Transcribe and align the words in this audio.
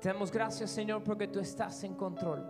Te 0.00 0.08
damos 0.08 0.30
gracias, 0.30 0.70
Señor, 0.70 1.02
porque 1.02 1.28
tú 1.28 1.40
estás 1.40 1.82
en 1.84 1.94
control. 1.94 2.44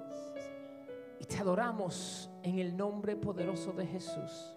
Y 1.21 1.25
te 1.25 1.39
adoramos 1.39 2.31
en 2.43 2.59
el 2.59 2.77
nombre 2.77 3.17
poderoso 3.17 3.73
de 3.73 3.87
Jesús. 3.87 4.55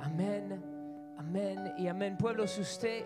Amén, 0.00 0.62
amén 1.18 1.74
y 1.76 1.88
amén. 1.88 2.16
Pueblo, 2.16 2.46
si 2.46 2.60
usted 2.60 3.04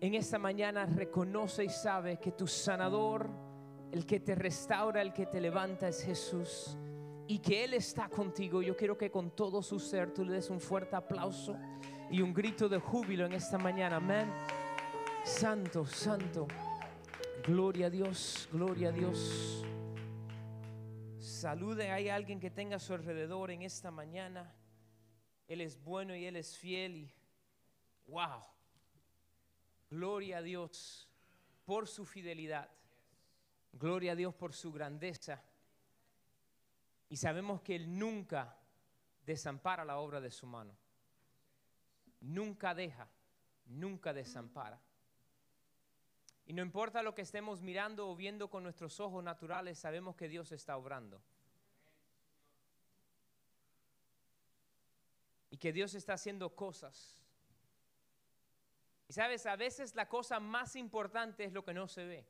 en 0.00 0.14
esta 0.14 0.38
mañana 0.38 0.86
reconoce 0.86 1.64
y 1.64 1.68
sabe 1.68 2.18
que 2.18 2.32
tu 2.32 2.46
sanador, 2.46 3.28
el 3.90 4.06
que 4.06 4.20
te 4.20 4.34
restaura, 4.34 5.02
el 5.02 5.12
que 5.12 5.26
te 5.26 5.40
levanta 5.40 5.88
es 5.88 6.02
Jesús 6.02 6.76
y 7.26 7.38
que 7.38 7.64
Él 7.64 7.74
está 7.74 8.08
contigo, 8.08 8.62
yo 8.62 8.76
quiero 8.76 8.96
que 8.96 9.10
con 9.10 9.30
todo 9.30 9.62
su 9.62 9.78
ser 9.78 10.12
tú 10.12 10.24
le 10.24 10.32
des 10.32 10.50
un 10.50 10.60
fuerte 10.60 10.96
aplauso 10.96 11.56
y 12.10 12.20
un 12.20 12.32
grito 12.32 12.68
de 12.68 12.78
júbilo 12.78 13.26
en 13.26 13.32
esta 13.32 13.58
mañana. 13.58 13.96
Amén. 13.96 14.30
Santo, 15.24 15.86
santo. 15.86 16.46
Gloria 17.46 17.88
a 17.88 17.90
Dios, 17.90 18.48
gloria 18.50 18.88
a 18.88 18.92
Dios. 18.92 19.62
Salude, 21.18 21.90
hay 21.90 22.08
alguien 22.08 22.40
que 22.40 22.50
tenga 22.50 22.76
a 22.76 22.78
su 22.78 22.94
alrededor 22.94 23.50
en 23.50 23.60
esta 23.60 23.90
mañana. 23.90 24.50
Él 25.46 25.60
es 25.60 25.78
bueno 25.84 26.16
y 26.16 26.24
Él 26.24 26.36
es 26.36 26.56
fiel 26.56 26.96
y 26.96 27.14
wow. 28.06 28.40
Gloria 29.90 30.38
a 30.38 30.42
Dios 30.42 31.06
por 31.66 31.86
su 31.86 32.06
fidelidad. 32.06 32.70
Gloria 33.74 34.12
a 34.12 34.16
Dios 34.16 34.34
por 34.34 34.54
su 34.54 34.72
grandeza. 34.72 35.42
Y 37.10 37.18
sabemos 37.18 37.60
que 37.60 37.76
Él 37.76 37.98
nunca 37.98 38.56
desampara 39.26 39.84
la 39.84 39.98
obra 39.98 40.22
de 40.22 40.30
su 40.30 40.46
mano. 40.46 40.74
Nunca 42.22 42.74
deja, 42.74 43.06
nunca 43.66 44.14
desampara. 44.14 44.80
Y 46.46 46.52
no 46.52 46.62
importa 46.62 47.02
lo 47.02 47.14
que 47.14 47.22
estemos 47.22 47.62
mirando 47.62 48.08
o 48.08 48.16
viendo 48.16 48.50
con 48.50 48.62
nuestros 48.62 49.00
ojos 49.00 49.24
naturales, 49.24 49.78
sabemos 49.78 50.14
que 50.14 50.28
Dios 50.28 50.52
está 50.52 50.76
obrando. 50.76 51.22
Y 55.50 55.56
que 55.56 55.72
Dios 55.72 55.94
está 55.94 56.14
haciendo 56.14 56.54
cosas. 56.54 57.22
Y 59.08 59.12
sabes, 59.12 59.46
a 59.46 59.56
veces 59.56 59.94
la 59.94 60.08
cosa 60.08 60.40
más 60.40 60.76
importante 60.76 61.44
es 61.44 61.52
lo 61.52 61.64
que 61.64 61.72
no 61.72 61.88
se 61.88 62.04
ve. 62.04 62.26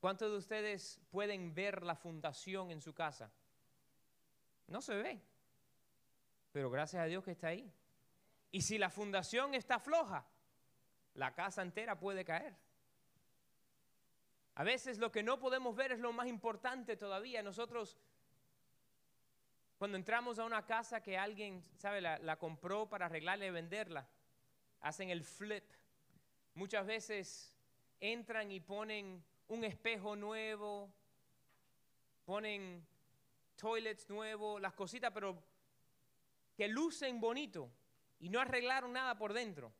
¿Cuántos 0.00 0.30
de 0.30 0.38
ustedes 0.38 1.00
pueden 1.10 1.54
ver 1.54 1.82
la 1.82 1.94
fundación 1.94 2.70
en 2.70 2.80
su 2.80 2.94
casa? 2.94 3.30
No 4.66 4.80
se 4.80 4.96
ve. 4.96 5.22
Pero 6.52 6.70
gracias 6.70 7.02
a 7.02 7.06
Dios 7.06 7.22
que 7.22 7.32
está 7.32 7.48
ahí. 7.48 7.72
Y 8.50 8.62
si 8.62 8.78
la 8.78 8.90
fundación 8.90 9.54
está 9.54 9.78
floja, 9.78 10.26
la 11.14 11.34
casa 11.34 11.62
entera 11.62 11.98
puede 11.98 12.24
caer. 12.24 12.56
A 14.54 14.64
veces 14.64 14.98
lo 14.98 15.10
que 15.10 15.22
no 15.22 15.38
podemos 15.38 15.74
ver 15.74 15.92
es 15.92 15.98
lo 15.98 16.12
más 16.12 16.26
importante 16.26 16.96
todavía. 16.96 17.42
Nosotros, 17.42 17.96
cuando 19.78 19.96
entramos 19.96 20.38
a 20.38 20.44
una 20.44 20.66
casa 20.66 21.02
que 21.02 21.16
alguien, 21.16 21.62
¿sabe?, 21.76 22.00
la, 22.00 22.38
compró 22.38 22.88
para 22.88 23.06
arreglarla 23.06 23.46
y 23.46 23.50
venderla, 23.50 24.06
hacen 24.80 25.10
el 25.10 25.24
flip. 25.24 25.64
Muchas 26.54 26.86
veces 26.86 27.54
entran 27.98 28.50
y 28.50 28.60
ponen 28.60 29.24
un 29.48 29.64
espejo 29.64 30.16
nuevo, 30.16 30.92
ponen 32.26 32.86
toilets 33.56 34.10
nuevos, 34.10 34.60
las 34.60 34.74
cositas, 34.74 35.12
pero 35.12 35.42
que 36.54 36.68
lucen 36.68 37.20
bonito 37.20 37.70
y 38.20 38.28
no 38.28 38.38
arreglaron 38.38 38.92
nada 38.92 39.16
por 39.16 39.32
dentro. 39.32 39.72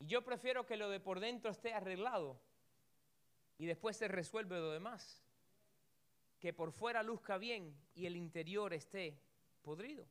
Y 0.00 0.06
yo 0.06 0.22
prefiero 0.22 0.66
que 0.66 0.76
lo 0.76 0.88
de 0.88 0.98
por 0.98 1.20
dentro 1.20 1.50
esté 1.50 1.72
arreglado 1.74 2.40
y 3.58 3.66
después 3.66 3.96
se 3.96 4.08
resuelve 4.08 4.58
lo 4.58 4.70
demás. 4.72 5.22
Que 6.40 6.54
por 6.54 6.72
fuera 6.72 7.02
luzca 7.02 7.36
bien 7.36 7.76
y 7.94 8.06
el 8.06 8.16
interior 8.16 8.72
esté 8.72 9.20
podrido. 9.62 10.06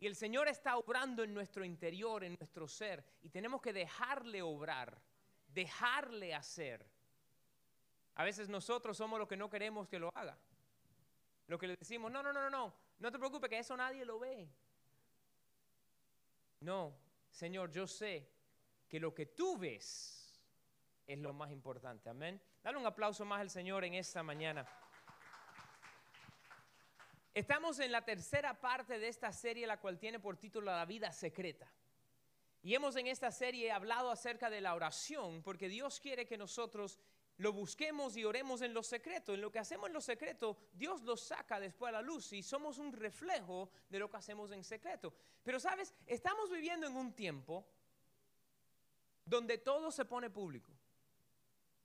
Y 0.00 0.06
el 0.06 0.16
Señor 0.16 0.48
está 0.48 0.78
obrando 0.78 1.22
en 1.22 1.34
nuestro 1.34 1.64
interior, 1.64 2.24
en 2.24 2.34
nuestro 2.38 2.66
ser, 2.66 3.04
y 3.22 3.28
tenemos 3.28 3.60
que 3.60 3.72
dejarle 3.72 4.40
obrar, 4.42 4.98
dejarle 5.48 6.34
hacer. 6.34 6.84
A 8.14 8.24
veces 8.24 8.48
nosotros 8.48 8.96
somos 8.96 9.18
los 9.18 9.28
que 9.28 9.36
no 9.36 9.50
queremos 9.50 9.86
que 9.86 9.98
lo 9.98 10.10
haga. 10.14 10.38
Lo 11.46 11.58
que 11.58 11.68
le 11.68 11.76
decimos, 11.76 12.10
no, 12.10 12.22
no, 12.22 12.32
no, 12.32 12.40
no, 12.40 12.50
no, 12.50 12.74
no 12.98 13.12
te 13.12 13.18
preocupes 13.18 13.50
que 13.50 13.58
eso 13.58 13.76
nadie 13.76 14.04
lo 14.06 14.18
ve. 14.18 14.48
No, 16.60 16.96
Señor, 17.30 17.70
yo 17.70 17.86
sé 17.86 18.33
que 18.88 19.00
lo 19.00 19.14
que 19.14 19.26
tú 19.26 19.58
ves 19.58 20.40
es 21.06 21.18
lo 21.18 21.32
más 21.32 21.50
importante. 21.50 22.08
Amén. 22.08 22.40
Dale 22.62 22.78
un 22.78 22.86
aplauso 22.86 23.24
más 23.24 23.40
al 23.40 23.50
Señor 23.50 23.84
en 23.84 23.94
esta 23.94 24.22
mañana. 24.22 24.66
Estamos 27.34 27.80
en 27.80 27.90
la 27.90 28.04
tercera 28.04 28.60
parte 28.60 28.98
de 28.98 29.08
esta 29.08 29.32
serie, 29.32 29.66
la 29.66 29.80
cual 29.80 29.98
tiene 29.98 30.20
por 30.20 30.36
título 30.36 30.66
La 30.66 30.84
vida 30.84 31.10
secreta. 31.12 31.68
Y 32.62 32.74
hemos 32.74 32.96
en 32.96 33.08
esta 33.08 33.30
serie 33.30 33.72
hablado 33.72 34.10
acerca 34.10 34.48
de 34.48 34.60
la 34.60 34.74
oración, 34.74 35.42
porque 35.42 35.68
Dios 35.68 36.00
quiere 36.00 36.26
que 36.26 36.38
nosotros 36.38 37.00
lo 37.38 37.52
busquemos 37.52 38.16
y 38.16 38.24
oremos 38.24 38.62
en 38.62 38.72
lo 38.72 38.82
secreto. 38.82 39.34
En 39.34 39.40
lo 39.40 39.50
que 39.50 39.58
hacemos 39.58 39.88
en 39.88 39.94
lo 39.94 40.00
secreto, 40.00 40.56
Dios 40.72 41.02
lo 41.02 41.16
saca 41.16 41.58
después 41.58 41.88
a 41.88 41.92
la 41.92 42.02
luz 42.02 42.32
y 42.32 42.42
somos 42.42 42.78
un 42.78 42.92
reflejo 42.92 43.70
de 43.88 43.98
lo 43.98 44.08
que 44.08 44.16
hacemos 44.16 44.52
en 44.52 44.62
secreto. 44.62 45.12
Pero 45.42 45.58
sabes, 45.58 45.92
estamos 46.06 46.50
viviendo 46.50 46.86
en 46.86 46.96
un 46.96 47.12
tiempo 47.12 47.66
donde 49.24 49.58
todo 49.58 49.90
se 49.90 50.04
pone 50.04 50.30
público. 50.30 50.72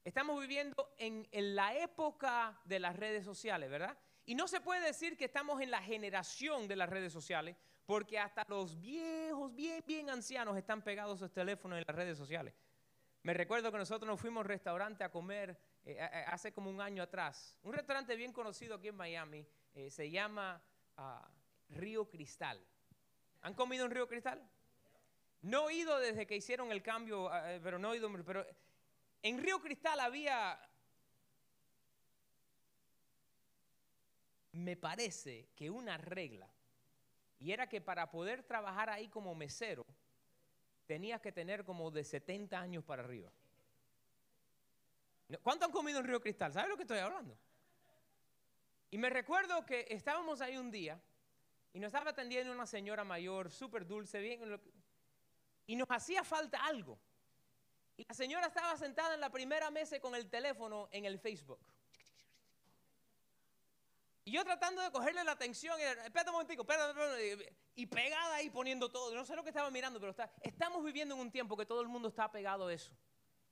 Estamos 0.03 0.39
viviendo 0.39 0.93
en, 0.97 1.27
la 1.55 1.75
época 1.75 2.59
de 2.65 2.79
las 2.79 2.95
redes 2.95 3.25
sociales, 3.25 3.69
¿verdad? 3.69 3.97
Y 4.25 4.35
no 4.35 4.47
se 4.47 4.61
puede 4.61 4.85
decir 4.85 5.17
que 5.17 5.25
estamos 5.25 5.61
en 5.61 5.71
la 5.71 5.81
generación 5.81 6.67
de 6.67 6.75
las 6.75 6.89
redes 6.89 7.11
sociales, 7.11 7.57
porque 7.85 8.19
hasta 8.19 8.45
los 8.47 8.79
viejos, 8.79 9.53
bien, 9.53 9.83
bien 9.85 10.09
ancianos 10.09 10.57
están 10.57 10.83
pegados 10.83 11.15
a 11.15 11.25
sus 11.25 11.33
teléfonos 11.33 11.77
en 11.79 11.83
las 11.87 11.95
redes 11.95 12.17
sociales. 12.17 12.53
Me 13.23 13.33
recuerdo 13.33 13.71
que 13.71 13.77
nosotros 13.77 14.07
nos 14.07 14.19
fuimos 14.19 14.37
a 14.37 14.41
un 14.41 14.47
restaurante 14.47 15.03
a 15.03 15.11
comer 15.11 15.59
eh, 15.83 15.99
hace 16.27 16.53
como 16.53 16.69
un 16.69 16.79
año 16.79 17.03
atrás. 17.03 17.57
Un 17.63 17.73
restaurante 17.73 18.15
bien 18.15 18.31
conocido 18.31 18.75
aquí 18.75 18.87
en 18.87 18.95
Miami, 18.95 19.45
eh, 19.73 19.91
se 19.91 20.09
llama 20.09 20.61
ah, 20.97 21.29
Río 21.69 22.09
Cristal. 22.09 22.65
¿Han 23.41 23.53
comido 23.53 23.85
en 23.85 23.91
Río 23.91 24.07
Cristal? 24.07 24.41
No 25.41 25.69
he 25.69 25.75
ido 25.75 25.97
desde 25.99 26.27
que 26.27 26.35
hicieron 26.35 26.71
el 26.71 26.83
cambio, 26.83 27.29
ah, 27.29 27.53
eh, 27.53 27.59
pero 27.63 27.79
no 27.79 27.93
he 27.93 27.97
ido, 27.97 28.11
pero 28.25 28.45
en 29.21 29.37
Río 29.37 29.61
Cristal 29.61 29.99
había, 29.99 30.59
me 34.51 34.75
parece 34.75 35.47
que 35.55 35.69
una 35.69 35.97
regla, 35.97 36.49
y 37.39 37.51
era 37.51 37.69
que 37.69 37.79
para 37.79 38.11
poder 38.11 38.43
trabajar 38.43 38.89
ahí 38.89 39.07
como 39.07 39.33
mesero, 39.33 39.85
tenías 40.85 41.21
que 41.21 41.31
tener 41.31 41.63
como 41.63 41.89
de 41.91 42.03
70 42.03 42.59
años 42.59 42.83
para 42.83 43.03
arriba. 43.03 43.31
¿Cuánto 45.43 45.65
han 45.65 45.71
comido 45.71 45.99
en 45.99 46.05
Río 46.05 46.19
Cristal? 46.19 46.51
¿Sabes 46.51 46.69
lo 46.69 46.75
que 46.75 46.83
estoy 46.83 46.97
hablando? 46.97 47.37
Y 48.91 48.97
me 48.97 49.09
recuerdo 49.09 49.65
que 49.65 49.85
estábamos 49.89 50.41
ahí 50.41 50.57
un 50.57 50.71
día 50.71 50.99
y 51.71 51.79
nos 51.79 51.89
estaba 51.89 52.09
atendiendo 52.09 52.51
una 52.51 52.65
señora 52.65 53.03
mayor, 53.03 53.51
súper 53.51 53.85
dulce, 53.85 54.19
bien, 54.19 54.59
y 55.69 55.75
nos 55.75 55.87
hacía 55.91 56.23
falta 56.23 56.65
algo. 56.65 56.97
Y 57.95 58.03
la 58.03 58.15
señora 58.15 58.47
estaba 58.47 58.75
sentada 58.75 59.13
en 59.13 59.21
la 59.21 59.29
primera 59.29 59.69
mesa 59.69 59.99
con 59.99 60.15
el 60.15 60.27
teléfono 60.27 60.89
en 60.91 61.05
el 61.05 61.19
Facebook. 61.19 61.59
Y 64.25 64.31
yo 64.31 64.43
tratando 64.43 64.81
de 64.81 64.91
cogerle 64.91 65.23
la 65.23 65.33
atención, 65.33 65.79
espérate 65.79 66.31
un 66.31 66.37
momentico, 66.37 66.63
espérate, 66.63 67.55
y 67.75 67.85
pegada 67.85 68.33
ahí 68.33 68.49
poniendo 68.49 68.89
todo. 68.89 69.13
No 69.13 69.23
sé 69.25 69.35
lo 69.35 69.43
que 69.43 69.49
estaba 69.49 69.69
mirando, 69.69 69.99
pero 69.99 70.09
está, 70.09 70.33
estamos 70.41 70.83
viviendo 70.83 71.13
en 71.13 71.21
un 71.21 71.31
tiempo 71.31 71.55
que 71.55 71.67
todo 71.67 71.81
el 71.81 71.87
mundo 71.87 72.07
está 72.07 72.31
pegado 72.31 72.65
a 72.65 72.73
eso. 72.73 72.91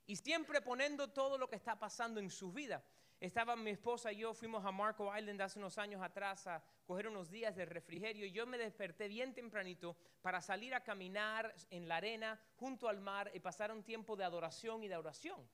Y 0.04 0.16
siempre 0.16 0.60
poniendo 0.60 1.06
todo 1.10 1.38
lo 1.38 1.48
que 1.48 1.54
está 1.54 1.78
pasando 1.78 2.18
en 2.18 2.30
sus 2.30 2.52
vidas. 2.52 2.82
Estaba 3.20 3.56
mi 3.56 3.70
esposa 3.70 4.12
y 4.12 4.18
yo, 4.18 4.32
fuimos 4.32 4.64
a 4.64 4.70
Marco 4.70 5.12
Island 5.16 5.40
hace 5.42 5.58
unos 5.58 5.76
años 5.76 6.00
atrás 6.00 6.46
a 6.46 6.62
coger 6.86 7.08
unos 7.08 7.28
días 7.28 7.56
de 7.56 7.64
refrigerio 7.64 8.24
y 8.24 8.30
yo 8.30 8.46
me 8.46 8.58
desperté 8.58 9.08
bien 9.08 9.34
tempranito 9.34 9.96
para 10.22 10.40
salir 10.40 10.72
a 10.72 10.84
caminar 10.84 11.52
en 11.70 11.88
la 11.88 11.96
arena 11.96 12.40
junto 12.54 12.88
al 12.88 13.00
mar 13.00 13.28
y 13.34 13.40
pasar 13.40 13.72
un 13.72 13.82
tiempo 13.82 14.14
de 14.14 14.22
adoración 14.22 14.84
y 14.84 14.88
de 14.88 14.96
oración. 14.96 15.48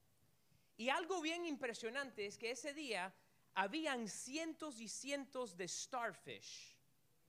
Y 0.76 0.90
algo 0.90 1.22
bien 1.22 1.46
impresionante 1.46 2.26
es 2.26 2.36
que 2.36 2.50
ese 2.50 2.74
día 2.74 3.14
habían 3.54 4.08
cientos 4.08 4.78
y 4.78 4.88
cientos 4.88 5.56
de 5.56 5.66
starfish 5.66 6.76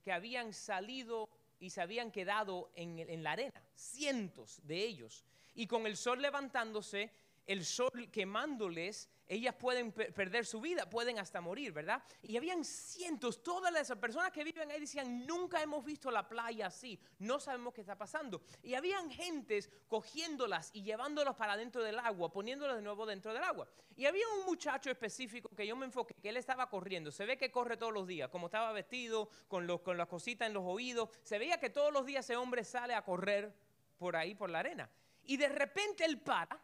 que 0.03 0.11
habían 0.11 0.51
salido 0.51 1.29
y 1.59 1.69
se 1.69 1.79
habían 1.79 2.11
quedado 2.11 2.73
en, 2.75 2.99
en 2.99 3.23
la 3.23 3.31
arena, 3.31 3.63
cientos 3.73 4.59
de 4.63 4.83
ellos. 4.83 5.23
Y 5.53 5.65
con 5.65 5.87
el 5.87 5.95
sol 5.95 6.21
levantándose, 6.21 7.09
el 7.47 7.63
sol 7.63 8.09
quemándoles, 8.11 9.09
ellas 9.27 9.55
pueden 9.55 9.91
perder 9.91 10.45
su 10.45 10.61
vida, 10.61 10.89
pueden 10.89 11.19
hasta 11.19 11.41
morir, 11.41 11.71
¿verdad? 11.71 12.03
Y 12.21 12.37
habían 12.37 12.63
cientos, 12.63 13.41
todas 13.43 13.71
las 13.71 13.91
personas 13.93 14.31
que 14.31 14.43
viven 14.43 14.69
ahí 14.71 14.79
decían, 14.79 15.25
nunca 15.25 15.61
hemos 15.61 15.83
visto 15.83 16.11
la 16.11 16.27
playa 16.27 16.67
así, 16.67 16.99
no 17.19 17.39
sabemos 17.39 17.73
qué 17.73 17.81
está 17.81 17.97
pasando. 17.97 18.41
Y 18.61 18.75
habían 18.75 19.09
gentes 19.09 19.69
cogiéndolas 19.87 20.69
y 20.73 20.83
llevándolas 20.83 21.35
para 21.35 21.57
dentro 21.57 21.83
del 21.83 21.99
agua, 21.99 22.31
poniéndolas 22.31 22.75
de 22.75 22.81
nuevo 22.81 23.05
dentro 23.05 23.33
del 23.33 23.43
agua. 23.43 23.67
Y 23.95 24.05
había 24.05 24.25
un 24.39 24.45
muchacho 24.45 24.91
específico 24.91 25.49
que 25.55 25.65
yo 25.65 25.75
me 25.75 25.85
enfoqué, 25.85 26.13
que 26.15 26.29
él 26.29 26.37
estaba 26.37 26.69
corriendo, 26.69 27.11
se 27.11 27.25
ve 27.25 27.37
que 27.37 27.51
corre 27.51 27.77
todos 27.77 27.93
los 27.93 28.07
días, 28.07 28.29
como 28.29 28.47
estaba 28.47 28.71
vestido, 28.73 29.29
con, 29.47 29.65
los, 29.65 29.81
con 29.81 29.97
las 29.97 30.07
cositas 30.07 30.47
en 30.47 30.53
los 30.53 30.63
oídos, 30.65 31.09
se 31.23 31.39
veía 31.39 31.59
que 31.59 31.69
todos 31.69 31.91
los 31.91 32.05
días 32.05 32.25
ese 32.25 32.35
hombre 32.35 32.63
sale 32.63 32.93
a 32.93 33.03
correr 33.03 33.53
por 33.97 34.15
ahí, 34.15 34.35
por 34.35 34.49
la 34.49 34.59
arena. 34.59 34.89
Y 35.23 35.37
de 35.37 35.49
repente 35.49 36.05
él 36.05 36.19
para 36.19 36.59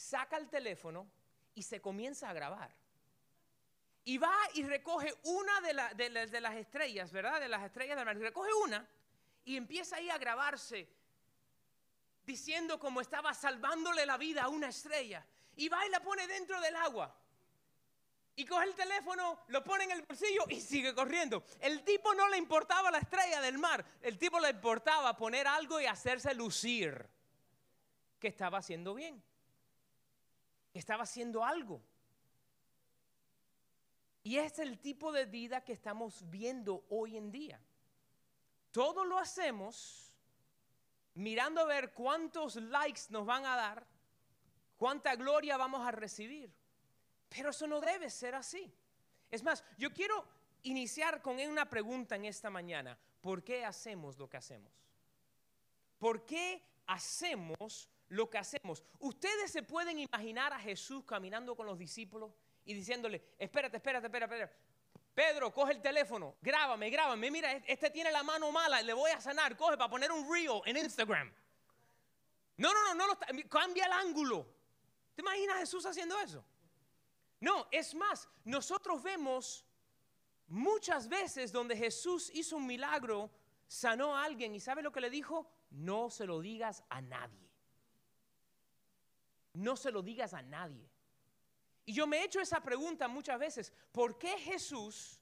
saca 0.00 0.36
el 0.36 0.48
teléfono 0.48 1.06
y 1.54 1.62
se 1.62 1.80
comienza 1.80 2.30
a 2.30 2.32
grabar. 2.32 2.74
Y 4.04 4.16
va 4.16 4.34
y 4.54 4.62
recoge 4.62 5.14
una 5.24 5.60
de, 5.60 6.40
las 6.40 6.54
estrellas, 6.54 7.12
¿verdad? 7.12 7.38
De 7.38 7.48
las 7.48 7.62
estrellas 7.62 7.96
del 7.96 8.06
mar. 8.06 8.16
Recoge 8.16 8.52
una 8.64 8.88
y 9.44 9.56
empieza 9.56 9.96
ahí 9.96 10.08
a 10.08 10.18
grabarse 10.18 10.88
diciendo 12.24 12.78
como 12.78 13.00
estaba 13.00 13.34
salvándole 13.34 14.06
la 14.06 14.16
vida 14.16 14.44
a 14.44 14.48
una 14.48 14.68
estrella. 14.68 15.24
Y 15.56 15.68
va 15.68 15.86
y 15.86 15.90
la 15.90 16.00
pone 16.00 16.26
dentro 16.26 16.60
del 16.60 16.74
agua. 16.76 17.14
Y 18.36 18.46
coge 18.46 18.64
el 18.64 18.74
teléfono, 18.74 19.42
lo 19.48 19.62
pone 19.62 19.84
en 19.84 19.90
el 19.90 20.02
bolsillo 20.02 20.44
y 20.48 20.60
sigue 20.60 20.94
corriendo. 20.94 21.44
El 21.60 21.84
tipo 21.84 22.14
no 22.14 22.26
le 22.28 22.38
importaba 22.38 22.90
la 22.90 22.98
estrella 22.98 23.42
del 23.42 23.58
mar. 23.58 23.84
El 24.00 24.16
tipo 24.16 24.40
le 24.40 24.48
importaba 24.48 25.14
poner 25.14 25.46
algo 25.46 25.78
y 25.78 25.84
hacerse 25.84 26.32
lucir 26.32 27.06
que 28.18 28.28
estaba 28.28 28.58
haciendo 28.58 28.94
bien 28.94 29.22
estaba 30.78 31.04
haciendo 31.04 31.44
algo. 31.44 31.82
Y 34.22 34.36
es 34.36 34.58
el 34.58 34.78
tipo 34.78 35.12
de 35.12 35.24
vida 35.24 35.64
que 35.64 35.72
estamos 35.72 36.28
viendo 36.28 36.84
hoy 36.90 37.16
en 37.16 37.32
día. 37.32 37.60
Todo 38.70 39.04
lo 39.04 39.18
hacemos 39.18 40.12
mirando 41.14 41.62
a 41.62 41.64
ver 41.64 41.92
cuántos 41.92 42.56
likes 42.56 43.02
nos 43.08 43.26
van 43.26 43.44
a 43.46 43.56
dar, 43.56 43.86
cuánta 44.76 45.14
gloria 45.16 45.56
vamos 45.56 45.86
a 45.86 45.90
recibir. 45.90 46.52
Pero 47.28 47.50
eso 47.50 47.66
no 47.66 47.80
debe 47.80 48.10
ser 48.10 48.34
así. 48.34 48.72
Es 49.30 49.42
más, 49.42 49.64
yo 49.78 49.92
quiero 49.92 50.26
iniciar 50.62 51.22
con 51.22 51.38
una 51.38 51.68
pregunta 51.68 52.16
en 52.16 52.26
esta 52.26 52.50
mañana. 52.50 52.98
¿Por 53.20 53.42
qué 53.42 53.64
hacemos 53.64 54.18
lo 54.18 54.28
que 54.28 54.36
hacemos? 54.36 54.72
¿Por 55.98 56.24
qué 56.24 56.62
hacemos 56.86 57.88
lo 58.10 58.28
que 58.28 58.38
hacemos. 58.38 58.84
Ustedes 58.98 59.50
se 59.50 59.62
pueden 59.62 59.98
imaginar 59.98 60.52
a 60.52 60.58
Jesús 60.58 61.04
caminando 61.04 61.56
con 61.56 61.66
los 61.66 61.78
discípulos 61.78 62.32
y 62.64 62.74
diciéndole, 62.74 63.22
espérate, 63.38 63.78
espérate, 63.78 64.06
espérate, 64.06 64.34
espérate. 64.34 64.54
Pedro, 65.14 65.52
coge 65.52 65.72
el 65.72 65.82
teléfono, 65.82 66.36
grábame, 66.40 66.90
grábame. 66.90 67.30
Mira, 67.30 67.52
este 67.52 67.90
tiene 67.90 68.10
la 68.10 68.22
mano 68.22 68.50
mala, 68.52 68.82
le 68.82 68.92
voy 68.92 69.10
a 69.10 69.20
sanar. 69.20 69.56
Coge 69.56 69.76
para 69.76 69.90
poner 69.90 70.10
un 70.10 70.30
reel 70.32 70.60
en 70.64 70.76
Instagram. 70.76 71.32
No, 72.56 72.72
no, 72.72 72.94
no, 72.94 73.06
no 73.06 73.18
cambia 73.48 73.86
el 73.86 73.92
ángulo. 73.92 74.46
¿Te 75.14 75.22
imaginas 75.22 75.56
a 75.56 75.60
Jesús 75.60 75.86
haciendo 75.86 76.18
eso? 76.20 76.44
No, 77.40 77.68
es 77.70 77.94
más, 77.94 78.28
nosotros 78.44 79.02
vemos 79.02 79.64
muchas 80.46 81.08
veces 81.08 81.52
donde 81.52 81.76
Jesús 81.76 82.30
hizo 82.34 82.56
un 82.56 82.66
milagro, 82.66 83.30
sanó 83.66 84.16
a 84.16 84.24
alguien 84.24 84.54
y 84.54 84.60
¿sabe 84.60 84.82
lo 84.82 84.92
que 84.92 85.00
le 85.00 85.10
dijo? 85.10 85.50
No 85.70 86.10
se 86.10 86.26
lo 86.26 86.40
digas 86.40 86.84
a 86.90 87.00
nadie 87.00 87.49
no 89.60 89.76
se 89.76 89.90
lo 89.90 90.02
digas 90.02 90.34
a 90.34 90.42
nadie. 90.42 90.88
Y 91.84 91.92
yo 91.92 92.06
me 92.06 92.18
he 92.18 92.24
hecho 92.24 92.40
esa 92.40 92.62
pregunta 92.62 93.08
muchas 93.08 93.38
veces, 93.38 93.72
¿por 93.92 94.18
qué 94.18 94.38
Jesús 94.38 95.20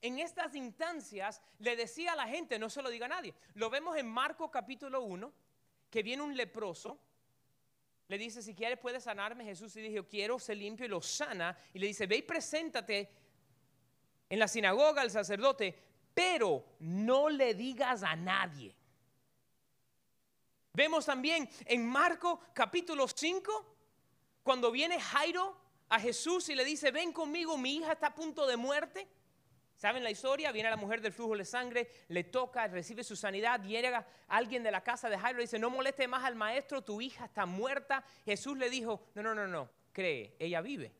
en 0.00 0.18
estas 0.18 0.54
instancias 0.54 1.40
le 1.58 1.74
decía 1.76 2.12
a 2.12 2.16
la 2.16 2.28
gente, 2.28 2.58
no 2.58 2.70
se 2.70 2.82
lo 2.82 2.90
diga 2.90 3.06
a 3.06 3.10
nadie? 3.10 3.34
Lo 3.54 3.70
vemos 3.70 3.96
en 3.96 4.08
Marcos 4.08 4.50
capítulo 4.50 5.02
1, 5.02 5.32
que 5.90 6.02
viene 6.02 6.22
un 6.22 6.36
leproso, 6.36 6.98
le 8.08 8.18
dice, 8.18 8.40
si 8.40 8.54
quieres 8.54 8.78
puedes 8.78 9.02
sanarme, 9.02 9.44
Jesús 9.44 9.74
y 9.76 9.80
dijo, 9.80 10.06
quiero 10.06 10.38
ser 10.38 10.58
limpio 10.58 10.86
y 10.86 10.88
lo 10.88 11.02
sana, 11.02 11.56
y 11.74 11.78
le 11.78 11.88
dice, 11.88 12.06
ve 12.06 12.18
y 12.18 12.22
preséntate 12.22 13.10
en 14.28 14.38
la 14.38 14.46
sinagoga 14.46 15.02
al 15.02 15.10
sacerdote, 15.10 15.76
pero 16.14 16.76
no 16.80 17.28
le 17.28 17.54
digas 17.54 18.02
a 18.02 18.14
nadie. 18.14 18.74
Vemos 20.76 21.06
también 21.06 21.48
en 21.64 21.86
Marco 21.86 22.38
capítulo 22.52 23.08
5, 23.08 23.76
cuando 24.42 24.70
viene 24.70 25.00
Jairo 25.00 25.56
a 25.88 25.98
Jesús 25.98 26.50
y 26.50 26.54
le 26.54 26.66
dice, 26.66 26.90
ven 26.90 27.14
conmigo, 27.14 27.56
mi 27.56 27.76
hija 27.76 27.92
está 27.92 28.08
a 28.08 28.14
punto 28.14 28.46
de 28.46 28.58
muerte. 28.58 29.08
¿Saben 29.74 30.04
la 30.04 30.10
historia? 30.10 30.52
Viene 30.52 30.68
la 30.68 30.76
mujer 30.76 31.00
del 31.00 31.14
flujo 31.14 31.34
de 31.34 31.46
sangre, 31.46 31.88
le 32.08 32.24
toca, 32.24 32.68
recibe 32.68 33.04
su 33.04 33.16
sanidad, 33.16 33.62
llega 33.62 34.06
alguien 34.28 34.62
de 34.62 34.70
la 34.70 34.82
casa 34.82 35.08
de 35.08 35.16
Jairo 35.16 35.40
y 35.40 35.44
dice, 35.44 35.58
no 35.58 35.70
moleste 35.70 36.06
más 36.08 36.24
al 36.24 36.34
maestro, 36.34 36.84
tu 36.84 37.00
hija 37.00 37.24
está 37.24 37.46
muerta. 37.46 38.04
Jesús 38.26 38.58
le 38.58 38.68
dijo, 38.68 39.00
no, 39.14 39.22
no, 39.22 39.34
no, 39.34 39.46
no, 39.46 39.70
cree, 39.92 40.36
ella 40.38 40.60
vive. 40.60 40.92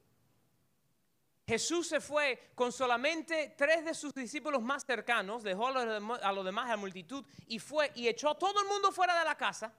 Jesús 1.46 1.86
se 1.86 2.00
fue 2.00 2.50
con 2.56 2.72
solamente 2.72 3.54
tres 3.56 3.84
de 3.84 3.94
sus 3.94 4.12
discípulos 4.12 4.60
más 4.62 4.84
cercanos, 4.84 5.44
dejó 5.44 5.68
a 5.68 6.32
los 6.32 6.44
demás, 6.44 6.66
a 6.66 6.70
la 6.70 6.76
multitud, 6.76 7.24
y 7.46 7.60
fue 7.60 7.92
y 7.94 8.08
echó 8.08 8.30
a 8.30 8.38
todo 8.38 8.60
el 8.60 8.66
mundo 8.66 8.90
fuera 8.90 9.16
de 9.16 9.24
la 9.24 9.36
casa. 9.36 9.72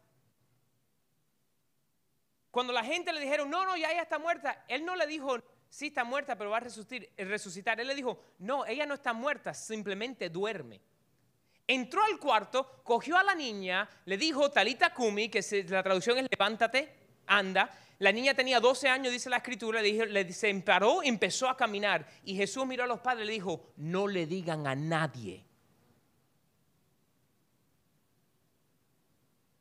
Cuando 2.52 2.72
la 2.72 2.86
gente 2.86 3.12
le 3.12 3.20
dijeron, 3.20 3.50
no, 3.50 3.66
no, 3.66 3.76
ya 3.76 3.92
ella 3.92 4.04
está 4.04 4.18
muerta, 4.18 4.64
él 4.70 4.86
no 4.86 4.96
le 4.96 5.06
dijo, 5.08 5.38
sí 5.70 5.88
está 5.88 6.06
muerta, 6.06 6.38
pero 6.38 6.52
va 6.52 6.58
a 6.58 6.62
resucitar. 6.62 7.10
resucitar. 7.18 7.80
Él 7.82 7.88
le 7.88 7.96
dijo, 7.96 8.18
no, 8.40 8.66
ella 8.66 8.86
no 8.86 8.94
está 8.94 9.12
muerta, 9.12 9.54
simplemente 9.54 10.30
duerme. 10.30 10.80
Entró 11.68 12.02
al 12.02 12.18
cuarto, 12.18 12.82
cogió 12.86 13.18
a 13.18 13.24
la 13.24 13.36
niña, 13.36 13.90
le 14.06 14.18
dijo, 14.18 14.50
Talita 14.50 14.94
Kumi, 14.94 15.28
que 15.28 15.42
la 15.68 15.84
traducción 15.84 16.18
es 16.18 16.28
levántate, 16.32 16.96
anda, 17.28 17.70
la 18.00 18.12
niña 18.12 18.36
tenía 18.36 18.60
12 18.60 18.88
años, 18.90 19.12
dice 19.12 19.30
la 19.30 19.38
escritura, 19.38 19.82
le, 19.82 20.28
empezó 21.04 21.50
a 21.50 21.58
caminar. 21.58 22.08
Y 22.24 22.36
Jesús 22.36 22.66
miró 22.68 22.84
a 22.84 22.88
los 22.88 23.00
padres 23.00 23.24
y 23.24 23.28
le 23.28 23.34
dijo, 23.34 23.74
no 23.78 24.08
le 24.08 24.28
digan 24.28 24.68
a 24.68 24.76
nadie. 24.76 25.44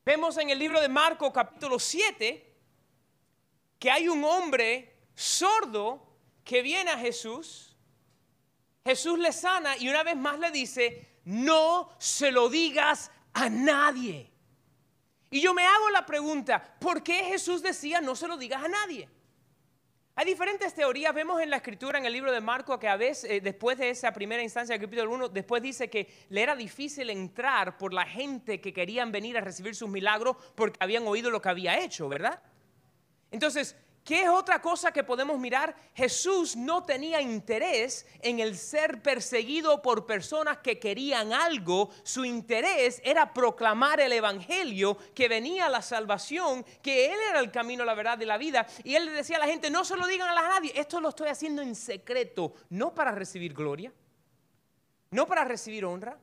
Vemos 0.05 0.37
en 0.37 0.51
el 0.51 0.59
libro 0.59 0.81
de 0.81 0.89
Marco 0.89 1.33
capítulo 1.33 1.79
7 1.79 2.55
que 3.79 3.91
hay 3.91 4.09
un 4.09 4.23
hombre 4.23 4.95
sordo 5.15 6.07
que 6.45 6.63
viene 6.63 6.91
a 6.91 6.99
Jesús. 6.99 7.75
Jesús 8.85 9.19
le 9.19 9.33
sana 9.33 9.77
y 9.79 9.89
una 9.89 10.05
vez 10.05 10.17
más 10.17 10.39
le 10.39 10.51
dice, 10.51 11.21
no 11.25 11.91
se 11.99 12.31
lo 12.31 12.49
digas 12.49 13.11
a 13.33 13.49
nadie. 13.49 14.31
Y 15.31 15.41
yo 15.41 15.55
me 15.55 15.65
hago 15.65 15.91
la 15.91 16.07
pregunta, 16.07 16.63
¿por 16.79 17.03
qué 17.03 17.25
Jesús 17.25 17.63
decía 17.63 18.01
no 18.01 18.15
se 18.15 18.29
lo 18.29 18.37
digas 18.37 18.63
a 18.63 18.69
nadie? 18.69 19.09
Hay 20.19 20.25
diferentes 20.25 20.73
teorías, 20.73 21.15
vemos 21.15 21.43
en 21.43 21.51
la 21.51 21.57
escritura, 21.57 21.99
en 21.99 22.07
el 22.07 22.13
libro 22.13 22.33
de 22.33 22.41
Marco, 22.41 22.79
que 22.79 22.89
a 22.89 22.97
veces, 22.97 23.31
eh, 23.31 23.41
después 23.43 23.77
de 23.77 23.91
esa 23.91 24.13
primera 24.13 24.43
instancia 24.43 24.73
del 24.73 24.81
capítulo 24.81 25.11
1, 25.13 25.29
después 25.29 25.63
dice 25.63 25.91
que 25.91 26.11
le 26.31 26.41
era 26.41 26.57
difícil 26.57 27.11
entrar 27.11 27.77
por 27.77 27.93
la 27.93 28.07
gente 28.07 28.59
que 28.59 28.73
querían 28.73 29.13
venir 29.13 29.37
a 29.37 29.43
recibir 29.43 29.75
sus 29.75 29.91
milagros 29.91 30.37
porque 30.55 30.79
habían 30.81 31.07
oído 31.07 31.31
lo 31.31 31.43
que 31.43 31.51
había 31.51 31.79
hecho, 31.81 32.09
¿verdad? 32.09 32.43
Entonces, 33.31 33.77
¿Qué 34.07 34.23
es 34.23 34.29
otra 34.29 34.63
cosa 34.63 34.93
que 34.93 35.03
podemos 35.03 35.37
mirar? 35.37 35.75
Jesús 35.93 36.55
no 36.55 36.85
tenía 36.85 37.21
interés 37.21 38.07
en 38.21 38.39
el 38.39 38.57
ser 38.57 39.03
perseguido 39.03 39.83
por 39.83 40.07
personas 40.07 40.59
que 40.59 40.79
querían 40.79 41.33
algo. 41.33 41.91
Su 42.05 42.25
interés 42.25 43.03
era 43.05 43.35
proclamar 43.35 43.99
el 43.99 44.13
Evangelio, 44.13 44.97
que 45.13 45.27
venía 45.27 45.69
la 45.69 45.83
salvación, 45.83 46.65
que 46.83 47.07
Él 47.07 47.19
era 47.31 47.41
el 47.41 47.51
camino, 47.51 47.85
la 47.85 47.95
verdad 47.95 48.21
y 48.21 48.27
la 48.27 48.39
vida. 48.39 48.65
Y 48.85 48.95
Él 48.95 49.07
le 49.07 49.11
decía 49.11 49.39
a 49.39 49.41
la 49.41 49.47
gente, 49.47 49.71
no 49.71 49.85
se 49.85 49.97
lo 49.97 50.07
digan 50.07 50.29
a 50.29 50.41
nadie, 50.51 50.71
esto 50.77 51.01
lo 51.01 51.09
estoy 51.09 51.27
haciendo 51.27 51.61
en 51.61 51.75
secreto, 51.75 52.55
no 52.71 52.95
para 52.95 53.11
recibir 53.11 53.55
gloria, 53.55 53.93
no 55.11 55.27
para 55.27 55.43
recibir 55.43 55.85
honra. 55.85 56.17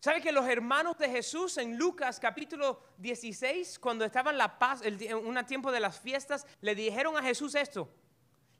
¿Sabe 0.00 0.20
que 0.20 0.30
los 0.30 0.46
hermanos 0.46 0.96
de 0.96 1.08
Jesús 1.08 1.58
en 1.58 1.76
Lucas 1.76 2.20
capítulo 2.20 2.80
16, 2.98 3.80
cuando 3.80 4.04
estaban 4.04 4.38
la 4.38 4.56
paz, 4.58 4.80
en 4.82 5.16
un 5.16 5.44
tiempo 5.44 5.72
de 5.72 5.80
las 5.80 5.98
fiestas, 5.98 6.46
le 6.60 6.76
dijeron 6.76 7.16
a 7.16 7.22
Jesús 7.22 7.56
esto? 7.56 7.92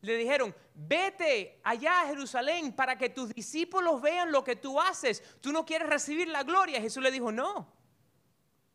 Le 0.01 0.17
dijeron, 0.17 0.55
vete 0.75 1.61
allá 1.63 2.03
a 2.03 2.07
Jerusalén 2.07 2.73
para 2.73 2.99
que 2.99 3.11
tus 3.11 3.33
discípulos 3.33 4.01
vean 4.01 4.33
lo 4.33 4.43
que 4.43 4.57
tú 4.57 4.81
haces. 4.81 5.23
Tú 5.41 5.53
no 5.53 5.65
quieres 5.65 5.89
recibir 5.89 6.29
la 6.29 6.43
gloria. 6.43 6.81
Jesús 6.81 7.03
le 7.03 7.11
dijo, 7.11 7.31
no, 7.31 7.73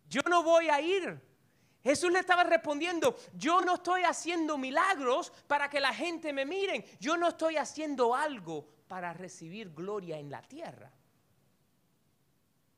yo 0.07 0.21
no 0.29 0.43
voy 0.43 0.69
a 0.69 0.79
ir. 0.79 1.21
Jesús 1.83 2.13
le 2.13 2.19
estaba 2.19 2.45
respondiendo, 2.45 3.17
yo 3.33 3.59
no 3.59 3.75
estoy 3.75 4.03
haciendo 4.03 4.57
milagros 4.57 5.33
para 5.47 5.69
que 5.69 5.81
la 5.81 5.93
gente 5.93 6.31
me 6.31 6.45
miren. 6.45 6.85
Yo 7.01 7.17
no 7.17 7.27
estoy 7.27 7.57
haciendo 7.57 8.15
algo 8.15 8.69
para 8.87 9.11
recibir 9.11 9.73
gloria 9.73 10.17
en 10.17 10.31
la 10.31 10.41
tierra. 10.41 10.93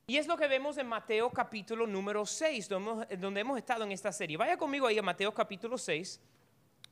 Y 0.08 0.18
es 0.18 0.28
lo 0.28 0.38
que 0.38 0.48
vemos 0.48 0.78
en 0.78 0.88
Mateo 0.88 1.32
capítulo 1.32 1.88
número 1.88 2.26
6, 2.26 2.70
donde 2.70 3.40
hemos, 3.40 3.58
estado 3.58 3.84
en 3.84 3.92
esta 3.92 4.12
serie. 4.12 4.38
Vaya 4.38 4.56
conmigo 4.56 4.86
ahí 4.86 4.98
a 5.00 5.02
Mateo 5.02 5.34
capítulo 5.34 5.78
6, 5.78 6.22